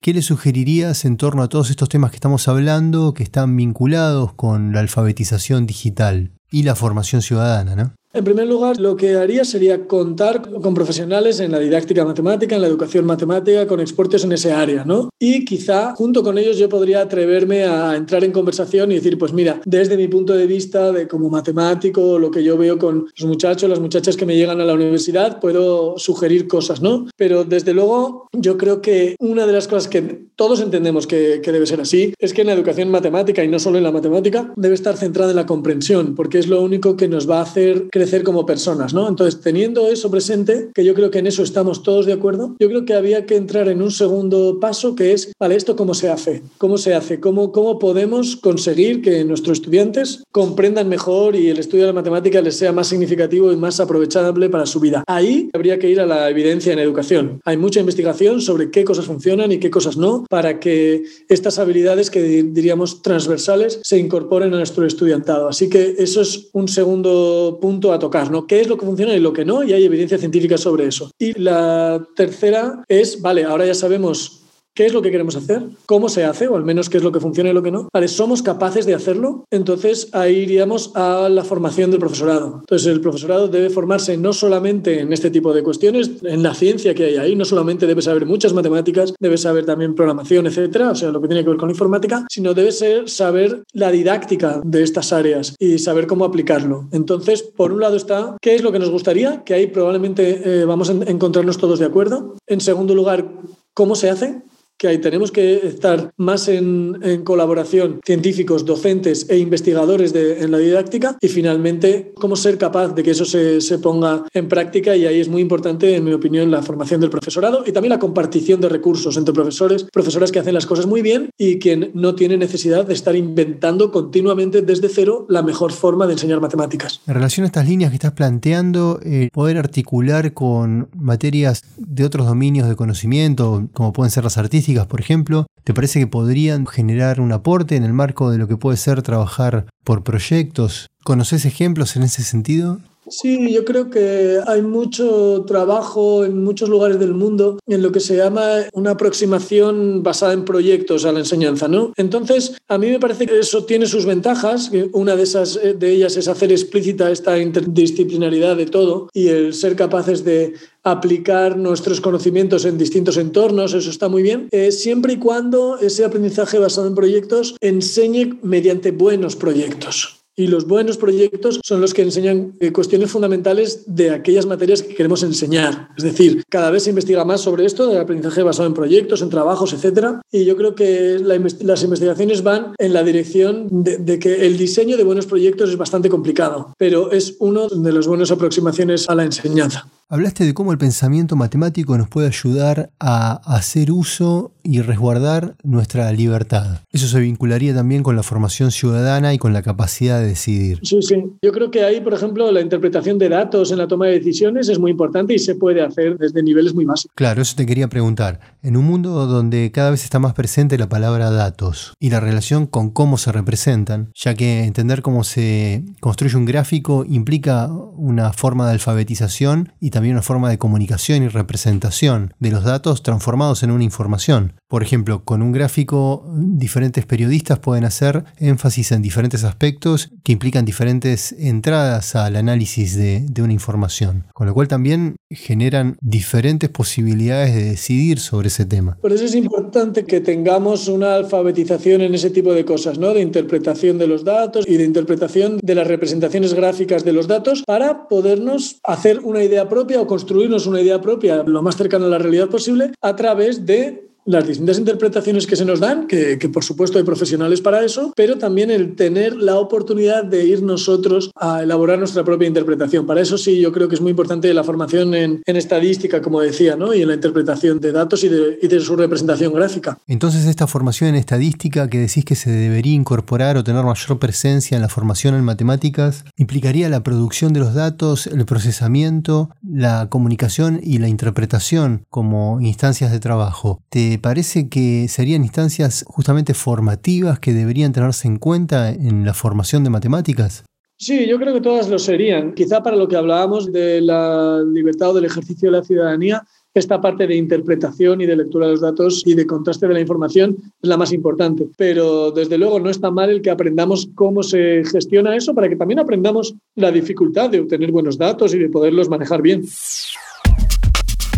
¿Qué 0.00 0.12
le 0.12 0.20
sugerirías 0.20 1.06
en 1.06 1.16
torno 1.16 1.42
a 1.42 1.48
todos 1.48 1.70
estos 1.70 1.88
temas 1.88 2.10
que 2.10 2.16
estamos 2.16 2.46
hablando 2.46 3.14
que 3.14 3.22
están 3.22 3.56
vinculados 3.56 4.34
con 4.34 4.72
la 4.72 4.80
alfabetización 4.80 5.66
digital 5.66 6.32
y 6.50 6.64
la 6.64 6.74
formación 6.74 7.22
ciudadana? 7.22 7.94
En 8.16 8.22
primer 8.22 8.46
lugar, 8.46 8.78
lo 8.78 8.96
que 8.96 9.16
haría 9.16 9.44
sería 9.44 9.88
contar 9.88 10.48
con 10.48 10.72
profesionales 10.72 11.40
en 11.40 11.50
la 11.50 11.58
didáctica 11.58 12.04
matemática, 12.04 12.54
en 12.54 12.60
la 12.60 12.68
educación 12.68 13.04
matemática, 13.04 13.66
con 13.66 13.80
expertos 13.80 14.22
en 14.22 14.30
ese 14.30 14.52
área, 14.52 14.84
¿no? 14.84 15.08
Y 15.18 15.44
quizá 15.44 15.96
junto 15.96 16.22
con 16.22 16.38
ellos 16.38 16.56
yo 16.56 16.68
podría 16.68 17.00
atreverme 17.00 17.64
a 17.64 17.96
entrar 17.96 18.22
en 18.22 18.30
conversación 18.30 18.92
y 18.92 18.94
decir, 18.94 19.18
pues 19.18 19.32
mira, 19.32 19.60
desde 19.64 19.96
mi 19.96 20.06
punto 20.06 20.32
de 20.32 20.46
vista 20.46 20.92
de 20.92 21.08
como 21.08 21.28
matemático, 21.28 22.20
lo 22.20 22.30
que 22.30 22.44
yo 22.44 22.56
veo 22.56 22.78
con 22.78 23.06
los 23.18 23.28
muchachos, 23.28 23.68
las 23.68 23.80
muchachas 23.80 24.16
que 24.16 24.26
me 24.26 24.36
llegan 24.36 24.60
a 24.60 24.64
la 24.64 24.74
universidad, 24.74 25.40
puedo 25.40 25.98
sugerir 25.98 26.46
cosas, 26.46 26.80
¿no? 26.80 27.08
Pero 27.16 27.42
desde 27.42 27.74
luego 27.74 28.28
yo 28.32 28.56
creo 28.56 28.80
que 28.80 29.16
una 29.18 29.44
de 29.44 29.54
las 29.54 29.66
cosas 29.66 29.88
que 29.88 30.28
todos 30.36 30.60
entendemos 30.60 31.08
que, 31.08 31.40
que 31.42 31.50
debe 31.50 31.66
ser 31.66 31.80
así 31.80 32.14
es 32.20 32.32
que 32.32 32.42
en 32.42 32.46
la 32.46 32.52
educación 32.52 32.92
matemática 32.92 33.42
y 33.42 33.48
no 33.48 33.58
solo 33.58 33.78
en 33.78 33.84
la 33.84 33.90
matemática 33.90 34.52
debe 34.54 34.76
estar 34.76 34.96
centrada 34.96 35.30
en 35.30 35.36
la 35.36 35.46
comprensión, 35.46 36.14
porque 36.14 36.38
es 36.38 36.46
lo 36.46 36.62
único 36.62 36.96
que 36.96 37.08
nos 37.08 37.28
va 37.28 37.40
a 37.40 37.42
hacer 37.42 37.88
crecer 37.90 38.03
como 38.24 38.46
personas, 38.46 38.94
¿no? 38.94 39.08
Entonces, 39.08 39.40
teniendo 39.40 39.88
eso 39.88 40.10
presente, 40.10 40.70
que 40.74 40.84
yo 40.84 40.94
creo 40.94 41.10
que 41.10 41.18
en 41.18 41.26
eso 41.26 41.42
estamos 41.42 41.82
todos 41.82 42.06
de 42.06 42.12
acuerdo, 42.12 42.54
yo 42.58 42.68
creo 42.68 42.84
que 42.84 42.94
había 42.94 43.26
que 43.26 43.36
entrar 43.36 43.68
en 43.68 43.82
un 43.82 43.90
segundo 43.90 44.58
paso 44.60 44.94
que 44.94 45.12
es, 45.12 45.32
vale, 45.38 45.56
¿esto 45.56 45.76
cómo 45.76 45.94
se 45.94 46.10
hace? 46.10 46.42
¿Cómo 46.58 46.78
se 46.78 46.94
hace? 46.94 47.20
¿Cómo, 47.20 47.50
cómo 47.52 47.78
podemos 47.78 48.36
conseguir 48.36 49.02
que 49.02 49.24
nuestros 49.24 49.58
estudiantes 49.58 50.22
comprendan 50.30 50.88
mejor 50.88 51.34
y 51.34 51.48
el 51.48 51.58
estudio 51.58 51.84
de 51.84 51.88
la 51.88 51.94
matemática 51.94 52.40
les 52.40 52.56
sea 52.56 52.72
más 52.72 52.88
significativo 52.88 53.52
y 53.52 53.56
más 53.56 53.80
aprovechable 53.80 54.50
para 54.50 54.66
su 54.66 54.80
vida? 54.80 55.04
Ahí 55.06 55.48
habría 55.52 55.78
que 55.78 55.88
ir 55.88 56.00
a 56.00 56.06
la 56.06 56.28
evidencia 56.28 56.72
en 56.72 56.78
educación. 56.78 57.40
Hay 57.44 57.56
mucha 57.56 57.80
investigación 57.80 58.40
sobre 58.40 58.70
qué 58.70 58.84
cosas 58.84 59.06
funcionan 59.06 59.50
y 59.52 59.58
qué 59.58 59.70
cosas 59.70 59.96
no 59.96 60.24
para 60.28 60.60
que 60.60 61.04
estas 61.28 61.58
habilidades 61.58 62.10
que 62.10 62.22
diríamos 62.22 63.02
transversales 63.02 63.80
se 63.82 63.98
incorporen 63.98 64.52
a 64.52 64.58
nuestro 64.58 64.86
estudiantado. 64.86 65.48
Así 65.48 65.68
que 65.68 65.94
eso 65.98 66.20
es 66.20 66.48
un 66.52 66.68
segundo 66.68 67.58
punto 67.60 67.92
tocar, 67.98 68.30
¿no? 68.30 68.46
¿Qué 68.46 68.60
es 68.60 68.68
lo 68.68 68.76
que 68.76 68.86
funciona 68.86 69.14
y 69.14 69.20
lo 69.20 69.32
que 69.32 69.44
no? 69.44 69.62
Y 69.62 69.72
hay 69.72 69.84
evidencia 69.84 70.18
científica 70.18 70.58
sobre 70.58 70.86
eso. 70.86 71.10
Y 71.18 71.38
la 71.38 72.06
tercera 72.16 72.84
es, 72.88 73.20
vale, 73.20 73.44
ahora 73.44 73.66
ya 73.66 73.74
sabemos 73.74 74.43
¿Qué 74.76 74.86
es 74.86 74.92
lo 74.92 75.02
que 75.02 75.12
queremos 75.12 75.36
hacer? 75.36 75.62
¿Cómo 75.86 76.08
se 76.08 76.24
hace? 76.24 76.48
O 76.48 76.56
al 76.56 76.64
menos 76.64 76.90
qué 76.90 76.96
es 76.96 77.04
lo 77.04 77.12
que 77.12 77.20
funciona 77.20 77.50
y 77.50 77.52
lo 77.52 77.62
que 77.62 77.70
no. 77.70 77.88
Vale, 77.92 78.08
¿somos 78.08 78.42
capaces 78.42 78.86
de 78.86 78.94
hacerlo? 78.94 79.44
Entonces 79.52 80.08
ahí 80.12 80.38
iríamos 80.38 80.90
a 80.96 81.28
la 81.28 81.44
formación 81.44 81.92
del 81.92 82.00
profesorado. 82.00 82.56
Entonces 82.58 82.88
el 82.88 83.00
profesorado 83.00 83.46
debe 83.46 83.70
formarse 83.70 84.16
no 84.16 84.32
solamente 84.32 84.98
en 84.98 85.12
este 85.12 85.30
tipo 85.30 85.54
de 85.54 85.62
cuestiones, 85.62 86.10
en 86.24 86.42
la 86.42 86.54
ciencia 86.54 86.92
que 86.92 87.04
hay 87.04 87.16
ahí, 87.18 87.36
no 87.36 87.44
solamente 87.44 87.86
debe 87.86 88.02
saber 88.02 88.26
muchas 88.26 88.52
matemáticas, 88.52 89.14
debe 89.20 89.38
saber 89.38 89.64
también 89.64 89.94
programación, 89.94 90.48
etcétera, 90.48 90.90
o 90.90 90.94
sea, 90.96 91.12
lo 91.12 91.20
que 91.20 91.28
tiene 91.28 91.44
que 91.44 91.50
ver 91.50 91.58
con 91.58 91.70
informática, 91.70 92.26
sino 92.28 92.52
debe 92.52 92.72
ser 92.72 93.08
saber 93.08 93.62
la 93.74 93.92
didáctica 93.92 94.60
de 94.64 94.82
estas 94.82 95.12
áreas 95.12 95.54
y 95.60 95.78
saber 95.78 96.08
cómo 96.08 96.24
aplicarlo. 96.24 96.88
Entonces, 96.90 97.44
por 97.44 97.72
un 97.72 97.80
lado 97.80 97.94
está 97.94 98.36
qué 98.40 98.56
es 98.56 98.64
lo 98.64 98.72
que 98.72 98.80
nos 98.80 98.90
gustaría, 98.90 99.44
que 99.44 99.54
ahí 99.54 99.68
probablemente 99.68 100.42
eh, 100.44 100.64
vamos 100.64 100.90
a 100.90 100.94
encontrarnos 100.94 101.58
todos 101.58 101.78
de 101.78 101.86
acuerdo. 101.86 102.34
En 102.48 102.60
segundo 102.60 102.96
lugar, 102.96 103.30
cómo 103.72 103.94
se 103.94 104.10
hace, 104.10 104.42
que 104.76 104.88
ahí 104.88 104.98
tenemos 104.98 105.30
que 105.30 105.66
estar 105.66 106.12
más 106.16 106.48
en, 106.48 106.94
colaboración 107.24 108.00
científicos, 108.04 108.64
docentes 108.64 109.26
e 109.30 109.38
investigadores 109.38 110.12
de, 110.12 110.42
en 110.42 110.50
la 110.50 110.58
didáctica 110.58 111.16
y 111.20 111.28
finalmente 111.28 112.12
cómo 112.14 112.36
ser 112.36 112.58
capaz 112.58 112.88
de 112.88 113.02
que 113.02 113.12
eso 113.12 113.24
se, 113.24 113.60
se, 113.60 113.78
ponga 113.78 114.24
en 114.32 114.48
práctica 114.48 114.96
y 114.96 115.06
ahí 115.06 115.20
es 115.20 115.28
muy 115.28 115.42
importante, 115.42 115.94
en 115.94 116.04
mi 116.04 116.12
opinión, 116.12 116.50
la 116.50 116.62
formación 116.62 117.00
del 117.00 117.10
profesorado 117.10 117.64
y 117.66 117.72
también 117.72 117.90
la 117.90 117.98
compartición 117.98 118.60
de 118.60 118.68
recursos 118.68 119.16
entre 119.16 119.34
profesores, 119.34 119.86
profesoras 119.92 120.32
que 120.32 120.38
hacen 120.38 120.54
las 120.54 120.66
cosas 120.66 120.86
muy 120.86 121.02
bien 121.02 121.30
y 121.38 121.58
quien 121.58 121.90
no 121.94 122.14
tiene 122.14 122.36
necesidad 122.36 122.86
de 122.86 122.94
estar 122.94 123.14
inventando 123.14 123.92
continuamente 123.92 124.62
desde 124.62 124.88
cero 124.88 125.26
la 125.28 125.42
mejor 125.42 125.72
forma 125.72 126.06
de 126.06 126.14
enseñar 126.14 126.40
matemáticas. 126.40 127.00
En 127.06 127.14
relación 127.14 127.44
a 127.44 127.46
estas 127.46 127.68
líneas 127.68 127.90
que 127.90 127.96
estás 127.96 128.12
planteando, 128.12 129.00
eh, 129.04 129.28
poder 129.32 129.58
articular 129.58 130.32
con 130.34 130.88
materias 130.94 131.62
de 131.76 132.04
otros 132.04 132.26
dominios 132.26 132.68
de 132.68 132.76
conocimiento, 132.76 133.68
como 133.72 133.92
pueden 133.92 134.10
ser 134.10 134.24
las 134.24 134.38
artísticas, 134.38 134.63
por 134.88 135.00
ejemplo, 135.00 135.46
¿te 135.64 135.74
parece 135.74 136.00
que 136.00 136.06
podrían 136.06 136.66
generar 136.66 137.20
un 137.20 137.32
aporte 137.32 137.76
en 137.76 137.84
el 137.84 137.92
marco 137.92 138.30
de 138.30 138.38
lo 138.38 138.48
que 138.48 138.56
puede 138.56 138.76
ser 138.76 139.02
trabajar 139.02 139.66
por 139.84 140.02
proyectos? 140.02 140.88
¿Conoces 141.04 141.44
ejemplos 141.44 141.96
en 141.96 142.02
ese 142.02 142.22
sentido? 142.22 142.80
Sí, 143.08 143.52
yo 143.52 143.64
creo 143.64 143.90
que 143.90 144.40
hay 144.46 144.62
mucho 144.62 145.44
trabajo 145.46 146.24
en 146.24 146.42
muchos 146.42 146.68
lugares 146.68 146.98
del 146.98 147.14
mundo 147.14 147.58
en 147.66 147.82
lo 147.82 147.92
que 147.92 148.00
se 148.00 148.16
llama 148.16 148.64
una 148.72 148.92
aproximación 148.92 150.02
basada 150.02 150.32
en 150.32 150.44
proyectos 150.44 151.04
a 151.04 151.12
la 151.12 151.20
enseñanza, 151.20 151.68
¿no? 151.68 151.92
Entonces, 151.96 152.56
a 152.68 152.78
mí 152.78 152.88
me 152.88 153.00
parece 153.00 153.26
que 153.26 153.38
eso 153.38 153.64
tiene 153.64 153.86
sus 153.86 154.06
ventajas. 154.06 154.70
Una 154.92 155.16
de 155.16 155.22
esas 155.22 155.56
eh, 155.56 155.74
de 155.74 155.90
ellas 155.90 156.16
es 156.16 156.28
hacer 156.28 156.50
explícita 156.52 157.10
esta 157.10 157.38
interdisciplinaridad 157.38 158.56
de 158.56 158.66
todo 158.66 159.08
y 159.12 159.28
el 159.28 159.54
ser 159.54 159.76
capaces 159.76 160.24
de 160.24 160.54
aplicar 160.82 161.56
nuestros 161.56 162.00
conocimientos 162.00 162.64
en 162.64 162.78
distintos 162.78 163.16
entornos, 163.16 163.72
eso 163.72 163.90
está 163.90 164.08
muy 164.08 164.22
bien, 164.22 164.48
eh, 164.50 164.70
siempre 164.70 165.14
y 165.14 165.16
cuando 165.16 165.78
ese 165.78 166.04
aprendizaje 166.04 166.58
basado 166.58 166.86
en 166.86 166.94
proyectos 166.94 167.56
enseñe 167.60 168.38
mediante 168.42 168.90
buenos 168.90 169.34
proyectos. 169.34 170.23
Y 170.36 170.48
los 170.48 170.66
buenos 170.66 170.96
proyectos 170.96 171.60
son 171.62 171.80
los 171.80 171.94
que 171.94 172.02
enseñan 172.02 172.56
eh, 172.60 172.72
cuestiones 172.72 173.10
fundamentales 173.10 173.84
de 173.86 174.10
aquellas 174.10 174.46
materias 174.46 174.82
que 174.82 174.94
queremos 174.94 175.22
enseñar. 175.22 175.90
Es 175.96 176.02
decir, 176.02 176.42
cada 176.48 176.70
vez 176.70 176.84
se 176.84 176.90
investiga 176.90 177.24
más 177.24 177.40
sobre 177.40 177.64
esto, 177.64 177.86
del 177.86 177.98
aprendizaje 177.98 178.42
basado 178.42 178.66
en 178.66 178.74
proyectos, 178.74 179.22
en 179.22 179.30
trabajos, 179.30 179.72
etc. 179.72 180.18
Y 180.32 180.44
yo 180.44 180.56
creo 180.56 180.74
que 180.74 181.18
las 181.20 181.82
investigaciones 181.82 182.42
van 182.42 182.74
en 182.78 182.92
la 182.92 183.02
dirección 183.04 183.68
de, 183.70 183.98
de, 183.98 184.18
que 184.18 184.46
el 184.46 184.56
diseño 184.56 184.96
de 184.96 185.04
buenos 185.04 185.26
proyectos 185.26 185.70
es 185.70 185.76
bastante 185.76 186.08
complicado, 186.08 186.74
pero 186.78 187.12
es 187.12 187.36
uno 187.38 187.68
de 187.68 187.92
las 187.92 188.06
buenas 188.06 188.30
aproximaciones 188.30 189.08
a 189.08 189.14
la 189.14 189.24
enseñanza. 189.24 189.88
Hablaste 190.10 190.44
de 190.44 190.52
cómo 190.52 190.70
el 190.70 190.76
pensamiento 190.76 191.34
matemático 191.34 191.96
nos 191.96 192.10
puede 192.10 192.26
ayudar 192.26 192.90
a 193.00 193.40
hacer 193.56 193.90
uso 193.90 194.52
y 194.62 194.82
resguardar 194.82 195.56
nuestra 195.62 196.12
libertad. 196.12 196.80
Eso 196.92 197.08
se 197.08 197.20
vincularía 197.20 197.74
también 197.74 198.02
con 198.02 198.14
la 198.14 198.22
formación 198.22 198.70
ciudadana 198.70 199.32
y 199.32 199.38
con 199.38 199.54
la 199.54 199.62
capacidad 199.62 200.20
de 200.20 200.26
decidir. 200.26 200.80
Sí, 200.82 201.00
sí. 201.00 201.24
Yo 201.42 201.52
creo 201.52 201.70
que 201.70 201.84
ahí, 201.84 202.02
por 202.02 202.12
ejemplo, 202.12 202.52
la 202.52 202.60
interpretación 202.60 203.18
de 203.18 203.30
datos 203.30 203.72
en 203.72 203.78
la 203.78 203.88
toma 203.88 204.06
de 204.06 204.18
decisiones 204.18 204.68
es 204.68 204.78
muy 204.78 204.90
importante 204.90 205.32
y 205.32 205.38
se 205.38 205.54
puede 205.54 205.82
hacer 205.82 206.18
desde 206.18 206.42
niveles 206.42 206.74
muy 206.74 206.84
básicos. 206.84 207.14
Claro, 207.14 207.40
eso 207.40 207.56
te 207.56 207.64
quería 207.64 207.88
preguntar. 207.88 208.40
En 208.62 208.76
un 208.76 208.84
mundo 208.84 209.26
donde 209.26 209.70
cada 209.72 209.90
vez 209.90 210.04
está 210.04 210.18
más 210.18 210.34
presente 210.34 210.76
la 210.76 210.88
palabra 210.88 211.30
datos 211.30 211.94
y 211.98 212.10
la 212.10 212.20
relación 212.20 212.66
con 212.66 212.90
cómo 212.90 213.16
se 213.16 213.32
representan, 213.32 214.12
ya 214.14 214.34
que 214.34 214.64
entender 214.64 215.00
cómo 215.00 215.24
se 215.24 215.82
construye 216.00 216.36
un 216.36 216.44
gráfico 216.44 217.06
implica 217.08 217.68
una 217.68 218.34
forma 218.34 218.66
de 218.66 218.72
alfabetización 218.74 219.72
y 219.80 219.93
también 219.94 220.16
una 220.16 220.22
forma 220.22 220.50
de 220.50 220.58
comunicación 220.58 221.22
y 221.22 221.28
representación 221.28 222.34
de 222.40 222.50
los 222.50 222.64
datos 222.64 223.04
transformados 223.04 223.62
en 223.62 223.70
una 223.70 223.84
información. 223.84 224.54
Por 224.66 224.82
ejemplo, 224.82 225.24
con 225.24 225.40
un 225.40 225.52
gráfico, 225.52 226.28
diferentes 226.36 227.06
periodistas 227.06 227.60
pueden 227.60 227.84
hacer 227.84 228.24
énfasis 228.38 228.90
en 228.90 229.02
diferentes 229.02 229.44
aspectos 229.44 230.10
que 230.24 230.32
implican 230.32 230.64
diferentes 230.64 231.30
entradas 231.38 232.16
al 232.16 232.34
análisis 232.34 232.96
de, 232.96 233.24
una 233.40 233.52
información, 233.52 234.26
con 234.34 234.48
lo 234.48 234.54
cual 234.54 234.66
también 234.66 235.14
generan 235.34 235.96
diferentes 236.00 236.70
posibilidades 236.70 237.54
de 237.54 237.64
decidir 237.64 238.18
sobre 238.18 238.48
ese 238.48 238.64
tema. 238.64 238.96
Por 239.00 239.12
eso 239.12 239.24
es 239.24 239.34
importante 239.34 240.04
que 240.04 240.20
tengamos 240.20 240.88
una 240.88 241.14
alfabetización 241.14 242.00
en 242.00 242.14
ese 242.14 242.30
tipo 242.30 242.52
de 242.52 242.64
cosas, 242.64 242.98
¿no? 242.98 243.14
de 243.14 243.20
interpretación 243.20 243.98
de 243.98 244.06
los 244.06 244.24
datos 244.24 244.64
y 244.68 244.76
de 244.76 244.84
interpretación 244.84 245.58
de 245.62 245.74
las 245.74 245.86
representaciones 245.86 246.54
gráficas 246.54 247.04
de 247.04 247.12
los 247.12 247.26
datos 247.28 247.62
para 247.66 248.08
podernos 248.08 248.78
hacer 248.84 249.20
una 249.20 249.42
idea 249.42 249.68
propia 249.68 250.00
o 250.00 250.06
construirnos 250.06 250.66
una 250.66 250.80
idea 250.80 251.00
propia 251.00 251.42
lo 251.42 251.62
más 251.62 251.76
cercana 251.76 252.06
a 252.06 252.10
la 252.10 252.18
realidad 252.18 252.48
posible 252.48 252.92
a 253.00 253.16
través 253.16 253.66
de 253.66 254.13
las 254.24 254.46
distintas 254.46 254.78
interpretaciones 254.78 255.46
que 255.46 255.56
se 255.56 255.64
nos 255.64 255.80
dan, 255.80 256.06
que, 256.06 256.38
por 256.52 256.64
supuesto 256.64 256.98
hay 256.98 257.04
profesionales 257.04 257.60
para 257.60 257.84
eso, 257.84 258.12
pero 258.16 258.38
también 258.38 258.70
el 258.70 258.96
tener 258.96 259.36
la 259.36 259.56
oportunidad 259.56 260.24
de 260.24 260.44
ir 260.44 260.62
nosotros 260.62 261.30
a 261.36 261.62
elaborar 261.62 261.98
nuestra 261.98 262.24
propia 262.24 262.48
interpretación. 262.48 263.06
Para 263.06 263.20
eso 263.20 263.38
sí, 263.38 263.60
yo 263.60 263.72
creo 263.72 263.88
que 263.88 263.94
es 263.94 264.00
muy 264.00 264.10
importante 264.10 264.52
la 264.54 264.64
formación 264.64 265.14
en, 265.14 265.42
estadística, 265.46 266.20
como 266.20 266.40
decía, 266.40 266.76
¿no? 266.76 266.92
y 266.94 267.02
en 267.02 267.08
la 267.08 267.14
interpretación 267.14 267.80
de 267.80 267.92
datos 267.92 268.24
y 268.24 268.28
de, 268.28 268.58
y 268.60 268.66
de 268.66 268.80
su 268.80 268.96
representación 268.96 269.52
gráfica. 269.52 269.98
Entonces, 270.06 270.46
esta 270.46 270.66
formación 270.66 271.10
en 271.10 271.16
estadística 271.16 271.88
que 271.88 271.98
decís 271.98 272.24
que 272.24 272.34
se 272.34 272.50
debería 272.50 272.94
incorporar 272.94 273.56
o 273.56 273.64
tener 273.64 273.84
mayor 273.84 274.18
presencia 274.18 274.76
en 274.76 274.82
la 274.82 274.88
formación 274.88 275.34
en 275.34 275.44
matemáticas, 275.44 276.24
implicaría 276.36 276.88
la 276.88 277.02
producción 277.02 277.52
de 277.52 277.60
los 277.60 277.74
datos, 277.74 278.26
el 278.26 278.44
procesamiento, 278.44 279.50
la 279.62 280.08
comunicación 280.08 280.80
y 280.82 280.98
la 280.98 281.08
interpretación 281.08 282.04
como 282.10 282.60
instancias 282.60 283.12
de 283.12 283.20
trabajo. 283.20 283.80
¿Te 283.88 284.13
parece 284.18 284.68
que 284.68 285.06
serían 285.08 285.42
instancias 285.42 286.04
justamente 286.06 286.54
formativas 286.54 287.38
que 287.38 287.52
deberían 287.52 287.92
tenerse 287.92 288.28
en 288.28 288.38
cuenta 288.38 288.90
en 288.90 289.24
la 289.24 289.34
formación 289.34 289.84
de 289.84 289.90
matemáticas? 289.90 290.64
Sí, 290.96 291.26
yo 291.26 291.38
creo 291.38 291.52
que 291.52 291.60
todas 291.60 291.88
lo 291.88 291.98
serían. 291.98 292.54
Quizá 292.54 292.82
para 292.82 292.96
lo 292.96 293.08
que 293.08 293.16
hablábamos 293.16 293.72
de 293.72 294.00
la 294.00 294.62
libertad 294.62 295.10
o 295.10 295.14
del 295.14 295.24
ejercicio 295.24 295.70
de 295.70 295.78
la 295.78 295.84
ciudadanía, 295.84 296.44
esta 296.72 297.00
parte 297.00 297.26
de 297.26 297.36
interpretación 297.36 298.20
y 298.20 298.26
de 298.26 298.36
lectura 298.36 298.66
de 298.66 298.72
los 298.72 298.80
datos 298.80 299.22
y 299.24 299.34
de 299.34 299.46
contraste 299.46 299.86
de 299.86 299.94
la 299.94 300.00
información 300.00 300.56
es 300.82 300.88
la 300.88 300.96
más 300.96 301.12
importante. 301.12 301.68
Pero 301.76 302.32
desde 302.32 302.58
luego 302.58 302.80
no 302.80 302.90
está 302.90 303.10
mal 303.10 303.30
el 303.30 303.42
que 303.42 303.50
aprendamos 303.50 304.08
cómo 304.14 304.42
se 304.42 304.82
gestiona 304.84 305.36
eso 305.36 305.54
para 305.54 305.68
que 305.68 305.76
también 305.76 306.00
aprendamos 306.00 306.54
la 306.74 306.90
dificultad 306.90 307.50
de 307.50 307.60
obtener 307.60 307.92
buenos 307.92 308.18
datos 308.18 308.54
y 308.54 308.58
de 308.58 308.68
poderlos 308.68 309.08
manejar 309.08 309.40
bien. 309.40 309.62